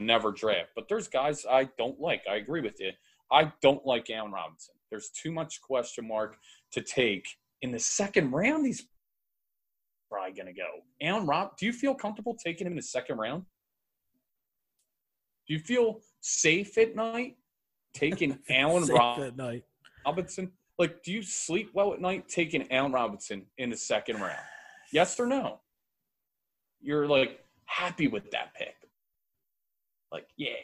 [0.00, 0.70] never draft.
[0.74, 2.22] But there's guys I don't like.
[2.28, 2.90] I agree with you.
[3.30, 4.74] I don't like Allen Robinson.
[4.90, 6.36] There's too much question mark
[6.72, 7.26] to take
[7.62, 8.66] in the second round.
[8.66, 8.86] He's
[10.10, 10.68] probably going to go.
[11.02, 13.44] Allen Rob, do you feel comfortable taking him in the second round?
[15.46, 17.36] Do you feel safe at night
[17.94, 19.64] taking Allen Safe Rob- at night.
[20.06, 20.52] Robinson?
[20.78, 24.38] Like, do you sleep well at night taking Allen Robinson in the second round?
[24.92, 25.60] Yes or no?
[26.80, 28.74] You're like happy with that pick.
[30.10, 30.54] Like, yeah.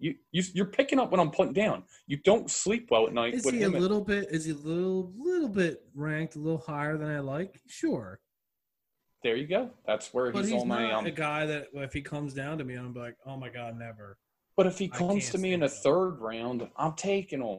[0.00, 1.82] You, you, you're picking up what I'm putting down.
[2.06, 3.72] You don't sleep well at night Is with he a him.
[3.72, 4.28] little bit?
[4.30, 7.60] Is he a little, little bit ranked a little higher than I like?
[7.66, 8.20] Sure,
[9.24, 9.70] there you go.
[9.86, 10.82] That's where but he's, he's on my.
[10.90, 13.48] not Um, a guy that if he comes down to me, I'm like, oh my
[13.48, 14.18] god, never.
[14.56, 17.58] but if he comes to me in a third round, I'm taking him.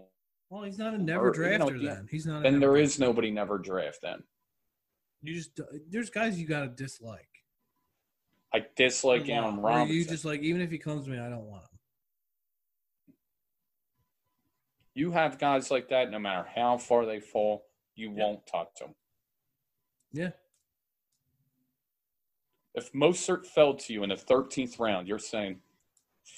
[0.49, 2.39] Well, he's not a never Or, you know, then he's not.
[2.39, 2.81] A Then there drafter.
[2.81, 3.99] is nobody never draft.
[4.01, 4.23] Then
[5.21, 5.59] You just
[5.89, 7.27] there's guys you got to dislike.
[8.53, 9.29] I dislike.
[9.29, 9.95] Allen Robinson.
[9.95, 11.68] You just like even if he comes to me, I don't want him.
[14.99, 16.11] You have guys like that.
[16.11, 18.21] No matter how far they fall, you Yeah.
[18.21, 18.93] won't touch them.
[20.11, 20.31] Yeah,
[22.73, 25.61] If Mostert fell to you in the 13th round, you're saying,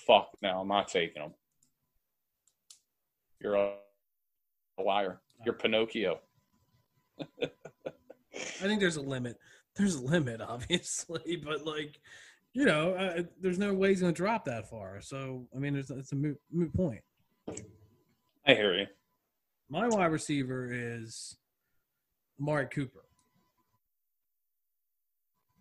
[0.05, 1.33] "Fuck, now I'm not taking him."
[3.39, 3.77] You're a,
[4.77, 5.21] a liar.
[5.43, 6.21] You're Pinocchio.
[7.19, 7.49] I
[8.31, 9.39] think there's a limit.
[9.75, 11.99] There's a limit, obviously, but like,
[12.53, 15.01] you know, uh, there's no way he's going to drop that far.
[15.01, 17.03] So I mean, it's, it's a moot, moot point.
[18.45, 18.87] I hear you.
[19.69, 21.37] My wide receiver is
[22.39, 23.05] Amari Cooper.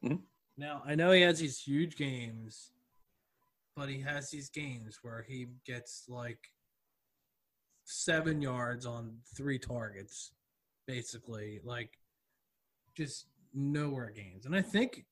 [0.02, 0.26] Mhm.
[0.56, 2.72] Now I know he has these huge games,
[3.76, 6.52] but he has these games where he gets like
[7.84, 10.32] seven yards on three targets,
[10.86, 11.98] basically, like
[12.94, 14.46] just nowhere games.
[14.46, 15.06] And I think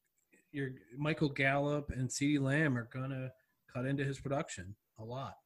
[0.52, 3.32] your Michael Gallup and CeeDee Lamb are gonna
[3.66, 5.38] cut into his production a lot.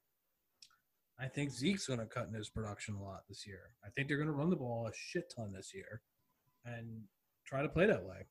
[1.19, 3.71] I think Zeke's going to cut into his production a lot this year.
[3.85, 6.01] I think they're going to run the ball a shit ton this year
[6.65, 7.03] and
[7.45, 8.25] try to play that way.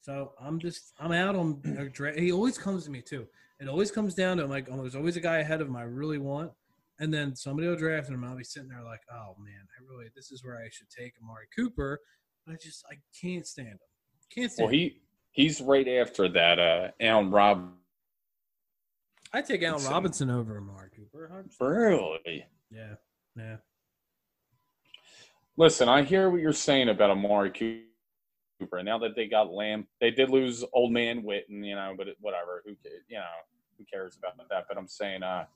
[0.00, 3.26] So I'm just I'm out on a dra- he always comes to me too.
[3.58, 5.76] It always comes down to I'm like oh, there's always a guy ahead of him
[5.76, 6.52] I really want,
[6.98, 8.22] and then somebody will draft him.
[8.22, 11.14] I'll be sitting there like oh man I really this is where I should take
[11.22, 12.00] Amari Cooper,
[12.44, 13.78] but I just I can't stand him.
[14.30, 14.66] Can't stand.
[14.66, 14.78] Well, him.
[14.78, 15.00] he
[15.32, 16.58] he's right after that.
[16.58, 17.72] Uh, Allen Rob.
[19.34, 19.84] I take Allen.
[19.84, 21.28] Robinson over Amari Cooper.
[21.34, 21.60] 100%.
[21.60, 22.46] Really?
[22.70, 22.94] Yeah,
[23.36, 23.56] yeah.
[25.56, 27.50] Listen, I hear what you're saying about Amari
[28.60, 28.84] Cooper.
[28.84, 32.62] Now that they got Lamb, they did lose old man Witten, you know, but whatever.
[32.64, 32.76] Who
[33.08, 33.24] you know
[33.76, 34.66] who cares about that?
[34.68, 35.46] But I'm saying, uh,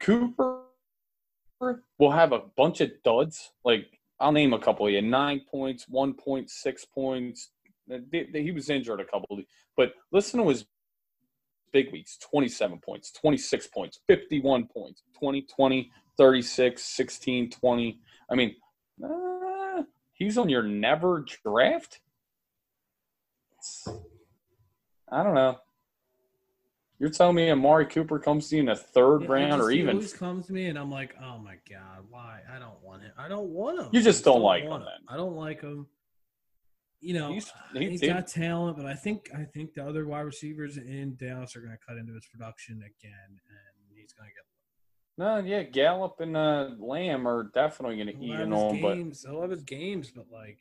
[0.00, 0.62] Cooper
[1.98, 3.52] will have a bunch of duds.
[3.62, 4.86] Like I'll name a couple.
[4.86, 7.50] He had nine points, one point six points.
[8.10, 9.38] He was injured a couple,
[9.76, 10.64] but listen to his
[11.72, 18.00] big weeks 27 points 26 points 51 points 20 20 36 16 20
[18.30, 18.54] i mean
[19.04, 22.00] uh, he's on your never draft
[25.10, 25.58] i don't know
[26.98, 30.00] you're telling me amari cooper comes to you in the third Yeah, round or even
[30.06, 32.40] comes to me and I'm like, oh my god, why?
[32.50, 33.12] I don't want him.
[33.18, 33.88] I don't want him.
[33.92, 35.04] You just I don't like him then.
[35.06, 35.86] I don't like him.
[37.06, 40.22] You know, He's- he's, he's got talent, but I think I think the other wide
[40.22, 44.34] receivers in Dallas are going to cut into his production again, and he's going to
[44.34, 44.44] get.
[45.16, 48.96] no yeah gallup and uh, lamb are definitely going to eat and all but.
[48.96, 50.60] He'll have his games, but like,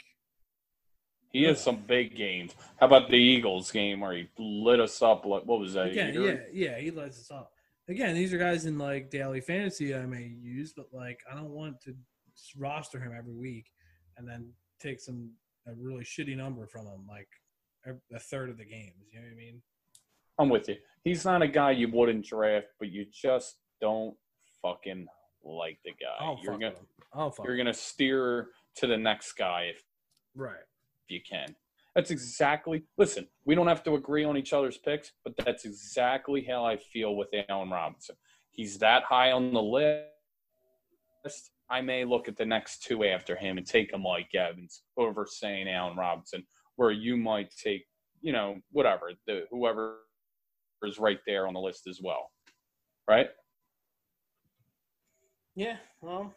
[1.31, 2.53] He has some big games.
[2.79, 5.25] How about the Eagles game where he lit us up?
[5.25, 5.87] Like what was that?
[5.87, 7.51] Again, yeah, yeah, he lets us up.
[7.89, 11.49] Again, these are guys in like daily fantasy I may use, but like I don't
[11.51, 11.95] want to
[12.55, 13.65] roster him every week
[14.17, 15.31] and then take some
[15.67, 17.27] a really shitty number from him, like
[17.85, 18.93] a, third of the games.
[19.11, 19.61] You know what I mean?
[20.37, 20.75] I'm with you.
[21.03, 24.15] He's not a guy you wouldn't draft, but you just don't
[24.61, 25.07] fucking
[25.43, 26.15] like the guy.
[26.19, 26.75] I'll you're fuck gonna.
[27.13, 27.45] I'll fuck.
[27.45, 28.47] you're gonna steer
[28.77, 29.81] to the next guy if
[30.35, 30.55] Right.
[31.07, 31.55] you can.
[31.95, 32.83] That's exactly.
[32.97, 36.75] Listen, we don't have to agree on each other's picks, but that's exactly how I
[36.77, 38.15] feel with Allen Robinson.
[38.51, 41.51] He's that high on the list.
[41.69, 45.27] I may look at the next two after him and take a Mike Evans over
[45.29, 46.45] saying Allen Robinson,
[46.75, 47.85] where you might take,
[48.21, 49.97] you know, whatever the whoever
[50.83, 52.31] is right there on the list as well,
[53.07, 53.29] right?
[55.55, 55.77] Yeah.
[56.01, 56.33] Well.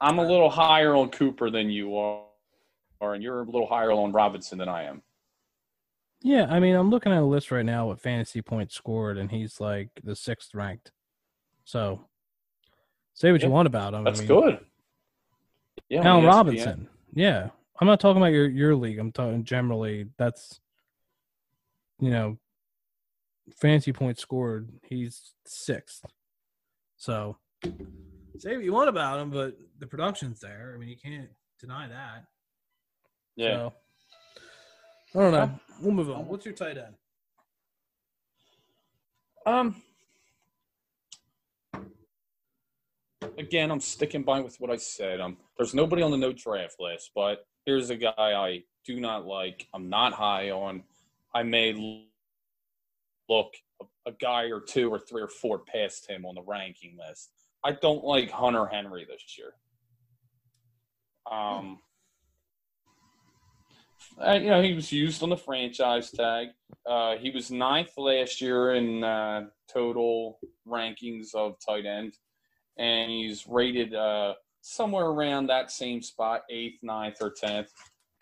[0.00, 2.22] I'm a little higher on Cooper than you are,
[3.00, 5.02] or and you're a little higher on Robinson than I am.
[6.22, 9.30] Yeah, I mean, I'm looking at a list right now with fantasy points scored, and
[9.30, 10.92] he's like the sixth ranked.
[11.64, 12.08] So,
[13.18, 14.04] say what you want about him.
[14.04, 14.58] That's I mean, good.
[15.88, 16.24] Yeah, Allen.
[16.24, 16.88] Robinson.
[17.14, 17.50] Yeah,
[17.80, 18.98] I'm not talking about your your league.
[18.98, 20.06] I'm talking generally.
[20.18, 20.60] That's
[22.00, 22.38] you know,
[23.56, 24.68] fancy points scored.
[24.82, 26.04] He's sixth.
[26.96, 27.36] So
[28.38, 30.72] Say what you want about him, but the production's there.
[30.74, 32.24] I mean, you can't deny that.
[33.34, 33.70] Yeah.
[35.12, 35.60] So, I don't know.
[35.82, 36.26] We'll move on.
[36.28, 36.94] What's your tight end?
[39.44, 39.82] Um.
[43.38, 45.20] Again, I'm sticking by with what I said.
[45.20, 49.26] Um, there's nobody on the no draft list, but here's a guy I do not
[49.26, 49.68] like.
[49.72, 50.82] I'm not high on.
[51.32, 51.72] I may
[53.28, 56.98] look a, a guy or two or three or four past him on the ranking
[56.98, 57.30] list.
[57.64, 59.52] I don't like Hunter Henry this year.
[61.30, 61.78] Um,
[64.20, 66.48] uh, you know, he was used on the franchise tag.
[66.86, 72.14] Uh, he was ninth last year in uh, total rankings of tight end,
[72.78, 77.68] and he's rated uh, somewhere around that same spot, eighth, ninth, or tenth.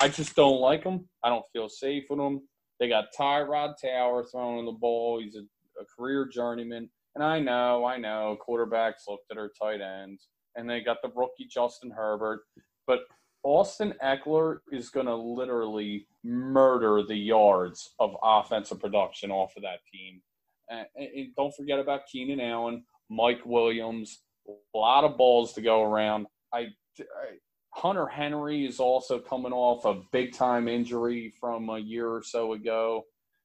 [0.01, 1.09] I just don't like him.
[1.25, 2.43] I don't feel safe with him.
[2.79, 5.21] They got Tyrod Taylor throwing the ball.
[5.21, 5.41] He's a,
[5.81, 10.69] a career journeyman, and I know, I know, quarterbacks looked at their tight ends, and
[10.69, 12.43] they got the rookie Justin Herbert,
[12.87, 13.01] but
[13.43, 19.79] Austin Ekeler is going to literally murder the yards of offensive production off of that
[19.93, 20.21] team.
[20.69, 25.83] And, and don't forget about Keenan Allen, Mike Williams, a lot of balls to go
[25.83, 26.27] around.
[26.53, 26.67] I,
[26.99, 27.39] I
[27.75, 32.55] Hunter Henry is also coming off a big time injury from a year or so
[32.55, 33.05] ago.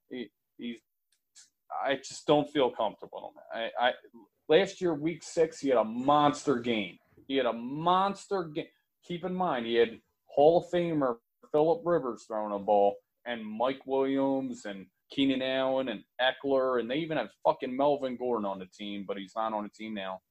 [0.09, 0.77] He, he's,
[1.85, 3.33] I just don't feel comfortable.
[3.53, 3.91] I, I
[4.47, 6.97] last year, week six, he had a monster game.
[7.27, 8.67] He had a monster game
[9.03, 11.15] keep in mind he had Hall of Famer
[11.51, 12.95] Philip Rivers throwing a ball,
[13.25, 18.45] and Mike Williams and Keenan Allen and Ekeler, and they even had fucking Melvin Gordon
[18.45, 20.21] on the team, but he's not on the team now.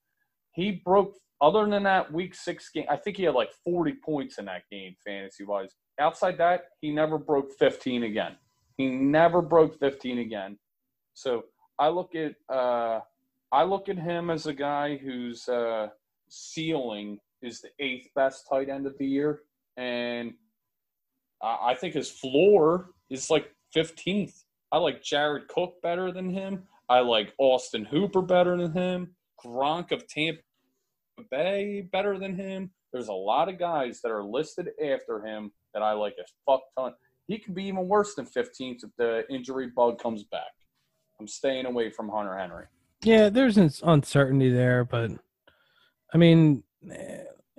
[0.53, 1.15] He broke.
[1.43, 4.63] Other than that week six game, I think he had like 40 points in that
[4.71, 5.71] game, fantasy wise.
[5.99, 8.37] Outside that, he never broke 15 again.
[8.77, 10.59] He never broke 15 again.
[11.15, 11.45] So
[11.79, 13.01] I look at uh,
[13.53, 15.89] I look at him as a guy whose uh,
[16.29, 19.41] ceiling is the eighth best tight end of the year,
[19.77, 20.35] and
[21.43, 24.45] I think his floor is like 15th.
[24.73, 26.65] I like Jared Cook better than him.
[26.89, 29.15] I like Austin Hooper better than him.
[29.45, 30.41] Gronk of Tampa
[31.31, 32.71] Bay better than him.
[32.93, 36.63] There's a lot of guys that are listed after him that I like a fuck
[36.77, 36.93] ton.
[37.29, 40.51] He could be even worse than 15th if the injury bug comes back.
[41.21, 42.65] I'm staying away from Hunter Henry.
[43.03, 45.11] yeah, there's an uncertainty there, but
[46.13, 46.65] I mean,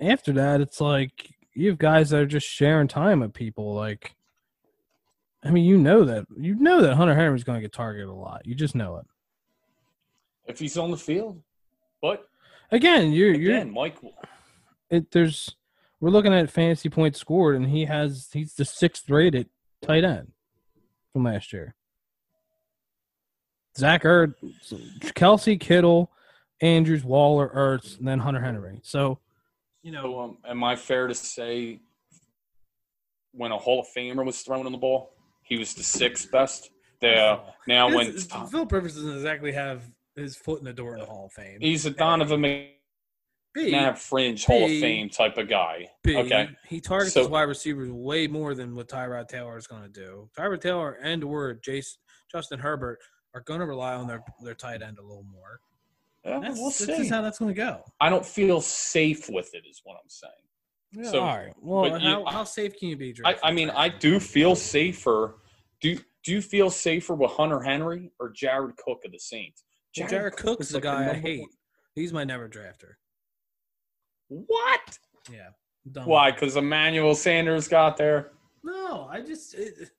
[0.00, 3.74] after that, it's like you have guys that are just sharing time with people.
[3.74, 4.14] Like,
[5.44, 8.12] I mean, you know that you know that Hunter Henry's going to get targeted a
[8.12, 8.42] lot.
[8.44, 9.06] You just know it.
[10.46, 11.40] If he's on the field,
[12.02, 12.28] but
[12.70, 13.96] Again, you're you're again, Mike.
[14.90, 15.56] it, there's
[16.00, 19.48] we're looking at fantasy points scored, and he has he's the sixth rated
[19.82, 20.32] tight end
[21.12, 21.74] from last year.
[23.76, 24.34] Zach Ertz,
[25.14, 26.10] Kelce Kittle,
[26.60, 28.80] Andrews, Waller, Ertz, and then Hunter Henry.
[28.82, 29.18] So
[29.82, 31.80] You know, um, am I fair to say
[33.32, 35.12] when a Hall of Famer was thrown in the ball,
[35.42, 36.70] he was the sixth best?
[37.00, 39.82] The, now, This- when Phil Philip Rivers doesn't exactly have
[40.16, 41.58] his foot in the door in the Hall of Fame.
[41.60, 42.68] he's a Donovan B,
[43.56, 45.88] McNabb fringe Hall of Fame type of guy.
[46.02, 46.48] B, Okay.
[46.68, 49.88] he targets So- his wide receivers way more than what Tyrod Taylor is going to
[49.88, 50.30] do.
[50.36, 51.98] Tyrod Taylor and or Jason,
[52.30, 52.98] Justin Herbert
[53.34, 55.60] are going to rely on their their tight end a little more.
[56.24, 57.82] Yeah, That's, we'll that's just how that's going to go.
[58.00, 60.32] I don't feel safe with it, is what I'm saying.
[60.92, 61.52] Yeah, So, all right.
[61.58, 63.14] Well, but you- how, how safe can you be?
[63.24, 65.40] I, I mean, I do feel safer.
[65.80, 69.64] Do do you feel safer with Hunter Henry or Jared Cook of the Saints?
[69.98, 71.40] Well, Jared Cook's is the like guy I hate.
[71.40, 71.48] one.
[71.94, 72.94] He's my never drafter.
[74.28, 74.98] What?
[75.30, 75.48] Yeah.
[75.96, 76.30] I'm Why?
[76.30, 78.30] Because Emmanuel Sanders got there.
[78.64, 79.90] No, I just it,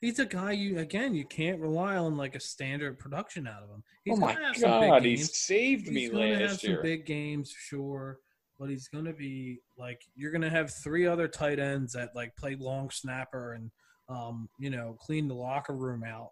[0.00, 3.70] he's a guy you again you can't rely on like a standard production out of
[3.70, 3.82] him.
[4.04, 5.36] He's oh my gonna some big God, he games.
[5.38, 8.18] saved me He's gonna have last some big games, sure,
[8.58, 12.56] but he's gonna be like you're gonna have three other tight ends that like play
[12.56, 13.70] long snapper and
[14.10, 16.30] um you know clean the locker room out.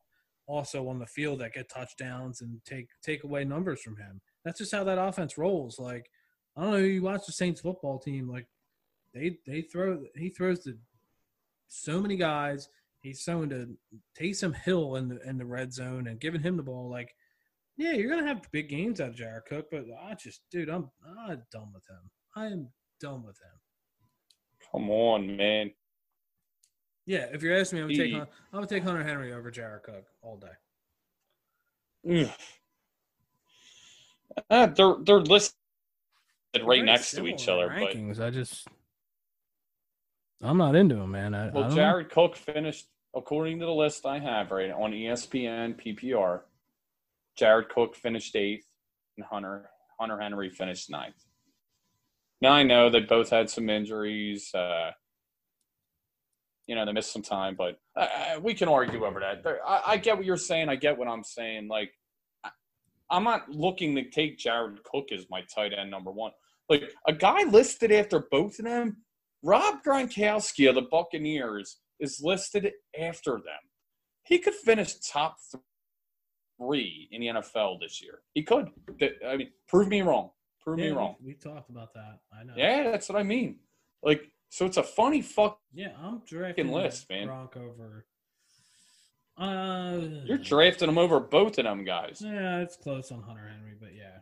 [0.49, 4.21] Also on the field that get touchdowns and take take away numbers from him.
[4.45, 5.79] That's just how that offense rolls.
[5.79, 6.11] Like
[6.57, 6.79] I don't know.
[6.79, 8.47] You watch the Saints football team, like
[9.15, 10.75] they they throw he throws to
[11.69, 12.69] so many guys.
[13.01, 13.77] He's throwing to
[14.19, 16.91] Taysom Hill in the in the red zone and giving him the ball.
[16.91, 17.15] Like,
[17.77, 20.91] yeah, you're gonna have big games out of Jared Cook, but I just, dude, I'm
[21.07, 22.11] I'm done with him.
[22.35, 22.69] I am
[23.01, 24.71] done with him.
[24.73, 25.71] Come on, man.
[27.09, 29.33] Yeah, if you're asking me, I would take He- Hun- I would take Hunter Henry
[29.33, 32.21] over Jared Cook all day.
[32.27, 32.31] Ugh.
[34.51, 35.57] Uh, they're they're listed
[36.55, 38.21] right Very next to each other, but rankings.
[38.21, 38.69] I just,
[40.43, 41.35] I'm not into him, man.
[41.35, 41.75] I, I Well, know.
[41.75, 42.87] Jared Cook finished,
[43.17, 46.43] according to the list I have right on ESPN PPR.
[47.37, 48.67] Jared Cook finished eighth,
[49.17, 51.25] and Hunter Hunter Henry finished ninth.
[52.43, 54.55] Now I know they both had some injuries.
[54.55, 54.91] Uh,
[56.69, 59.43] you know, they missed some time, but uh, we can argue over that.
[59.67, 60.69] I, I get what you're saying.
[60.69, 61.67] I get what I'm saying.
[61.67, 61.91] Like,
[62.45, 62.51] I-
[63.11, 66.31] I'm not looking to take Jared Cook as my tight end number one.
[66.69, 68.99] Like a guy listed after both of them
[69.43, 73.63] Rob Gronkowski of the Buccaneers is listed after them.
[74.25, 75.37] He could finish top
[76.61, 78.21] three in the NFL this year.
[78.35, 78.69] He could.
[79.27, 80.31] I mean, prove me wrong.
[80.63, 81.17] Prove me wrong.
[81.21, 82.19] We, we talked about that.
[82.39, 82.53] I know.
[82.57, 83.61] Yeah, that's what I mean.
[84.03, 85.61] Like, so it's a funny fuck.
[85.73, 87.29] Yeah, I'm drafting list, man.
[87.29, 88.07] Gronk over.
[89.37, 92.21] Uh, You're drafting them over both of them guys.
[92.25, 94.19] Yeah, it's close on Hunter Henry, but yeah,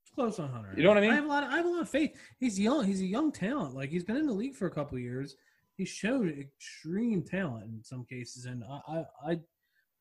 [0.00, 0.72] it's close on Hunter.
[0.74, 1.10] You know what I mean?
[1.10, 1.42] I have a lot.
[1.42, 2.16] Of, I have a lot of faith.
[2.38, 2.86] He's young.
[2.86, 3.74] He's a young talent.
[3.74, 5.36] Like he's been in the league for a couple of years.
[5.76, 9.40] He's showed extreme talent in some cases, and I, I, I,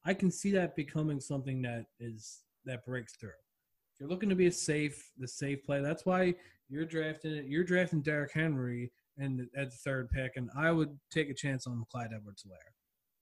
[0.05, 3.29] I can see that becoming something that is that breaks through.
[3.29, 6.35] If you're looking to be a safe, the safe play, that's why
[6.71, 7.45] you're drafting it.
[7.45, 11.67] You're drafting Derrick Henry and at the third pick, and I would take a chance
[11.67, 12.73] on Clyde Edwards-Helaire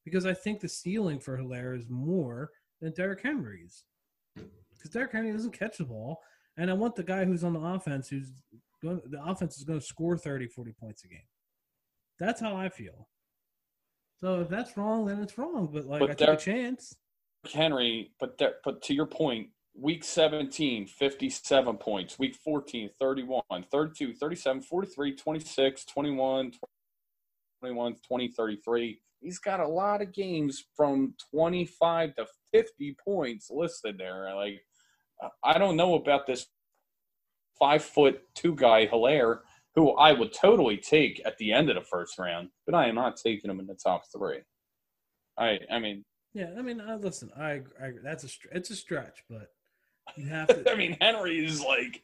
[0.05, 3.83] because I think the ceiling for Helaire is more than Derrick Henry's.
[4.35, 6.21] Because Derrick Henry doesn't catch the ball,
[6.57, 8.31] and I want the guy who's on the offense who's
[8.81, 9.01] going.
[9.09, 11.19] The offense is going to score 30, 40 points a game.
[12.19, 13.09] That's how I feel.
[14.21, 15.69] So if that's wrong, then it's wrong.
[15.73, 16.95] But like But I took a chance.
[17.51, 22.19] Henry, but there, but to your point, week 17, 57 points.
[22.19, 23.41] Week 14, 31,
[23.71, 26.51] 32, 37, 43, 26, 21,
[27.59, 29.01] 21, 20, 33.
[29.21, 34.33] He's got a lot of games from 25 to 50 points listed there.
[34.33, 34.61] Like,
[35.43, 36.47] I don't know about this
[37.57, 39.39] five foot two guy, Helaire,
[39.75, 42.95] who I would totally take at the end of the first round, but I am
[42.95, 44.39] not taking him in the top three.
[45.37, 49.23] I, I mean, Yeah, I mean, uh, listen, I, I that's a it's a stretch,
[49.29, 49.51] but
[50.15, 50.71] you have to.
[50.71, 52.01] I mean, Henry is like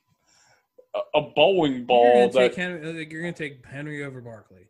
[0.96, 2.30] a, a bowling you're ball.
[2.30, 2.88] gonna That, Henry.
[2.90, 4.70] Uh, you're gonna take Henry over Barkley.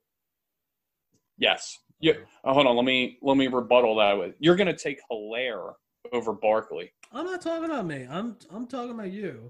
[1.38, 1.80] yes.
[2.02, 2.14] Yeah.
[2.44, 2.76] Oh, hold on.
[2.76, 4.36] Let me let me rebuttal that with.
[4.38, 5.74] You're going to take Helaire
[6.12, 6.92] over Barkley.
[7.14, 8.06] I'm not talking about me.
[8.10, 9.50] I'm I'm talking about you,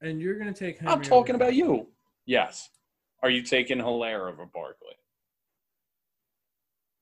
[0.00, 0.78] and you're gonna take.
[0.78, 1.58] Henry I'm talking about Barkley.
[1.58, 1.86] you.
[2.24, 2.70] Yes.
[3.22, 4.94] Are you taking Helaire over Barkley?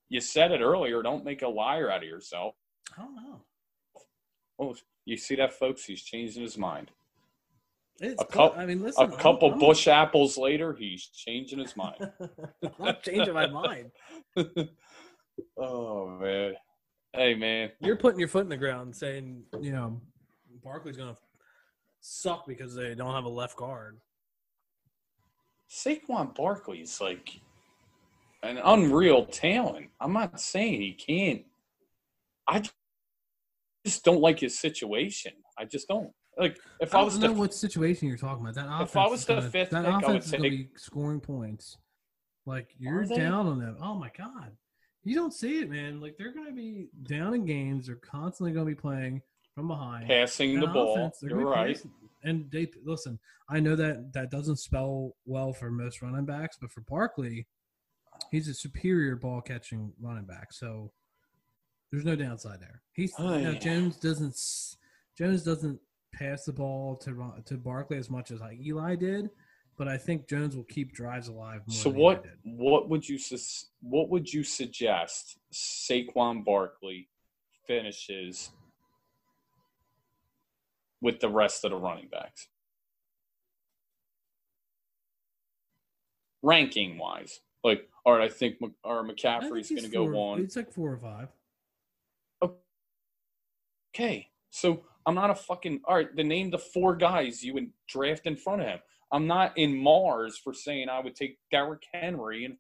[0.09, 1.03] You said it earlier.
[1.03, 2.55] Don't make a liar out of yourself.
[2.99, 3.41] I don't know.
[4.59, 4.75] Oh,
[5.05, 5.85] you see that, folks?
[5.85, 6.91] He's changing his mind.
[8.01, 9.05] It's A clo- cou- I mean, listen.
[9.05, 12.11] A I'm- couple I'm- Busch apples later, he's changing his mind.
[12.81, 13.91] I'm changing my mind.
[15.57, 16.55] oh man.
[17.13, 17.71] Hey man.
[17.81, 20.01] You're putting your foot in the ground, saying, you know,
[20.65, 21.17] Barkley's gonna
[22.01, 23.99] suck because they don't have a left guard.
[25.71, 27.41] Saquon Barkley's like
[28.43, 29.89] an unreal talent.
[30.01, 31.43] I'm not saying he can't.
[32.47, 32.63] I
[33.85, 35.33] just don't like his situation.
[35.59, 36.11] I just don't.
[36.37, 38.55] Like if I I, don't was know what situation you're talking about.
[38.57, 41.21] That offense If I was the gonna, fifth that pick, offense is gonna be scoring
[41.21, 41.77] points.
[42.47, 43.77] Like you're down on them.
[43.81, 44.51] Oh my god,
[45.05, 46.01] you don't see it, man.
[46.01, 47.87] Like they're gonna be down in games.
[47.87, 49.23] They're constantly gonna be playing
[49.55, 50.09] from behind.
[50.09, 51.81] passing the And ball, you're right.
[52.25, 53.19] And they listen.
[53.49, 57.47] I know that that doesn't spell well for most running backs, but for Barkley,
[58.31, 60.53] he's a superior ball catching running back.
[60.53, 60.91] So
[61.95, 62.83] there's no downside there.
[62.93, 63.59] He's oh, you know, Ay.
[63.59, 64.37] Jones doesn't
[65.17, 65.79] Jones doesn't
[66.13, 69.31] pass the ball to to Barkley as much as like Eli did,
[69.79, 71.61] but I think Jones will keep drives alive.
[71.67, 73.19] More So what what would you
[73.81, 77.09] what would you suggest Saquon Barkley
[77.69, 78.51] finishes
[81.01, 82.49] with the rest of the running backs?
[86.43, 87.41] Ranking wise.
[87.63, 90.41] Like, all right, I think Mc- or McCaffrey's going to go one.
[90.41, 91.29] It's like four or five.
[93.95, 96.09] Okay, so I'm not a fucking all right.
[96.17, 98.79] Then name the four guys you would draft in front of him.
[99.13, 102.57] I'm not in Mars for saying I would take Derrick Henry in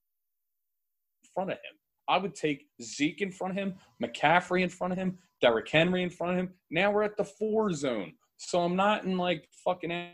[1.35, 1.78] front of him.
[2.09, 6.02] I would take Zeke in front of him, McCaffrey in front of him, Derrick Henry
[6.02, 6.55] in front of him.
[6.70, 10.11] Now we're at the four zone, so I'm not in like fucking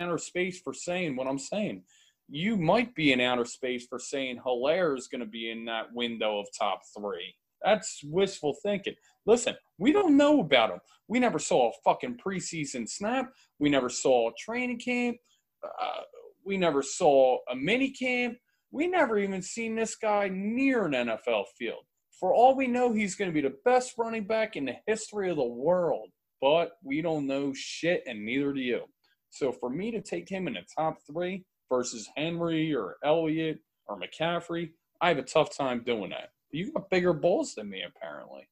[0.00, 1.84] outer space for saying what I'm saying.
[2.28, 5.92] You might be in outer space for saying Helaire is going to be in that
[5.92, 7.34] window of top three.
[7.62, 8.94] That's wishful thinking.
[9.26, 10.78] Listen, we don't know about him.
[11.08, 13.32] We never saw a fucking preseason snap.
[13.58, 15.16] We never saw a training camp.
[15.62, 16.02] Uh,
[16.44, 18.36] we never saw a mini camp.
[18.70, 21.84] We never even seen this guy near an NFL field.
[22.18, 25.30] For all we know, he's going to be the best running back in the history
[25.30, 26.10] of the world.
[26.40, 28.82] But we don't know shit, and neither do you.
[29.30, 33.98] So for me to take him in the top three versus Henry or Elliott or
[33.98, 34.70] McCaffrey,
[35.00, 36.30] I have a tough time doing that.
[36.50, 38.48] You got bigger balls than me, apparently.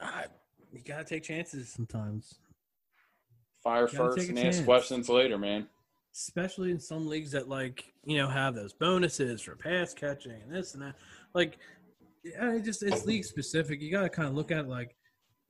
[0.00, 0.24] Ah,
[0.72, 2.34] you gotta take chances sometimes,
[3.62, 5.68] Fire first and ask questions later, man.
[6.14, 10.52] especially in some leagues that like you know have those bonuses for pass catching and
[10.54, 10.94] this and that.
[11.34, 11.58] Like,
[12.24, 13.80] yeah, it just it's league specific.
[13.80, 14.96] You gotta kind of look at it like.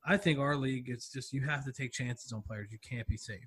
[0.05, 2.73] I think our league, it's just you have to take chances on players.
[2.73, 3.47] You can't be safe.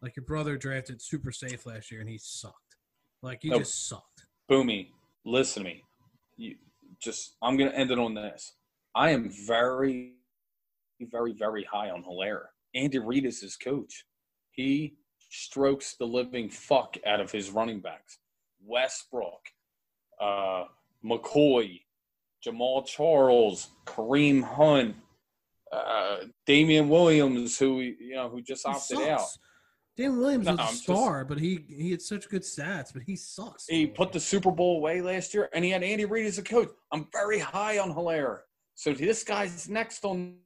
[0.00, 2.76] Like your brother drafted super safe last year and he sucked.
[3.20, 3.62] Like he Nope.
[3.62, 4.22] just sucked.
[4.48, 4.90] Boomy,
[5.24, 5.82] listen to me.
[6.36, 6.54] You
[7.00, 8.52] just I'm gonna end it on this.
[8.94, 10.12] I am very,
[11.06, 12.46] very, very high on Helaire.
[12.74, 14.04] Andy Reid is his coach.
[14.50, 14.96] He
[15.30, 18.18] strokes the living fuck out of his running backs.
[18.64, 19.40] Westbrook,
[20.20, 20.64] uh,
[21.04, 21.80] McCoy,
[22.44, 24.96] Jamaal Charles, Kareem Hunt,
[25.72, 29.20] uh, Damien Williams, who you know who just opted out.
[29.96, 32.92] Dan Williams No, was a I'm just- star, but he he had such good stats,
[32.92, 33.66] but he sucks.
[33.66, 36.42] He put the Super Bowl away last year, and he had Andy Reid as a
[36.42, 36.70] coach.
[36.92, 38.40] I'm very high on Helaire.
[38.74, 40.38] So this guy's next on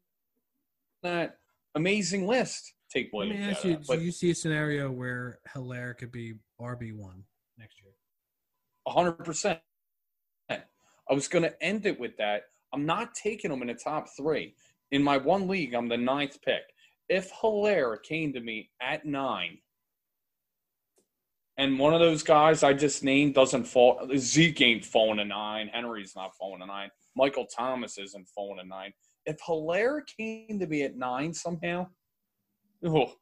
[1.03, 1.39] that
[1.75, 2.75] amazing list.
[2.91, 3.41] Take Let Williams.
[3.47, 7.25] me ask you: that, Do you see a scenario where Helaire could be RB one
[7.59, 7.93] next year?
[8.87, 9.61] hundred percent.
[10.51, 12.43] I was going to end it with that.
[12.73, 14.55] I'm not taking him in the top three.
[14.93, 16.63] In my one league, I'm the ninth pick.
[17.09, 19.59] If Helaire came to me at nine,
[21.59, 25.69] and one of those guys I just named doesn't fall, Zeke ain't falling to nine,
[25.69, 28.93] Henry's not falling to nine, Michael Thomas isn't falling to nine.
[29.25, 31.89] If Helaire came to me at nine somehow,
[32.85, 33.13] oh,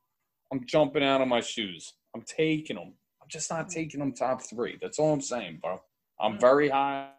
[0.53, 1.95] I'm jumping out of my shoes.
[2.15, 2.95] I'm taking him.
[3.23, 4.79] I'm just not taking him top three.
[4.81, 5.81] That's all I'm saying, bro.
[6.21, 6.41] I'm mm.
[6.41, 7.11] very high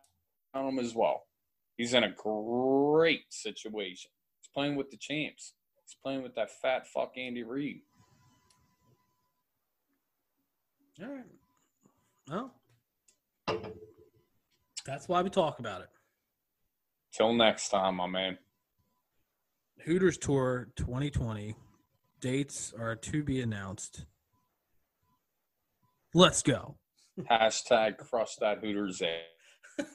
[0.54, 1.24] on him as well.
[1.78, 4.12] He's in a great situation.
[4.42, 5.54] He's playing with the champs.
[5.84, 7.82] He's playing with that fat fuck Andy Reid.
[11.02, 11.24] All right.
[12.30, 12.54] Well,
[14.86, 15.90] that's why we talk about it.
[17.14, 18.38] Till next time, my man.
[19.86, 21.56] Hooters Tour 2020
[22.20, 24.06] dates are to be announced.
[26.14, 26.76] Let's go.
[27.30, 29.80] Hashtag crush that Hooters ass.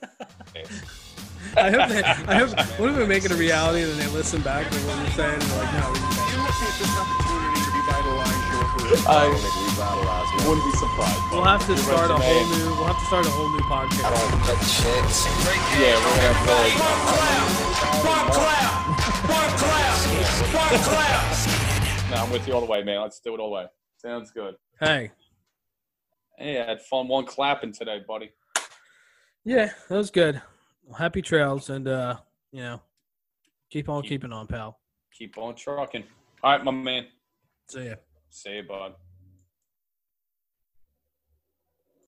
[1.56, 2.50] I hope they, I hope
[2.80, 5.10] what if we make it a reality and then they listen back to what we're
[5.14, 5.98] saying and like, no, we.
[6.02, 8.98] You're looking this opportunity to revitalize your career.
[9.06, 11.22] I revitalize your wouldn't be surprised.
[11.30, 12.66] We'll have to Your start a whole new.
[12.74, 14.10] We'll have to start a whole new I podcast.
[14.10, 15.22] don't cut checks.
[15.78, 16.74] Yeah, we're gonna have to like,
[18.02, 19.35] One clap.
[20.40, 22.10] One clap.
[22.10, 23.00] No, I'm with you all the way, man.
[23.00, 23.66] Let's do it all the way.
[23.96, 24.54] Sounds good.
[24.80, 25.10] Hey,
[26.38, 28.30] Hey, I had fun one clapping today, buddy.
[29.44, 30.42] yeah, that was good.
[30.84, 32.16] Well, happy trails and uh,
[32.52, 32.82] you know,
[33.70, 34.78] keep on keeping on, pal.
[35.16, 36.04] Keep on trucking.
[36.42, 37.06] All right, my man.
[37.70, 37.94] See ya.
[38.28, 38.92] See it, bud.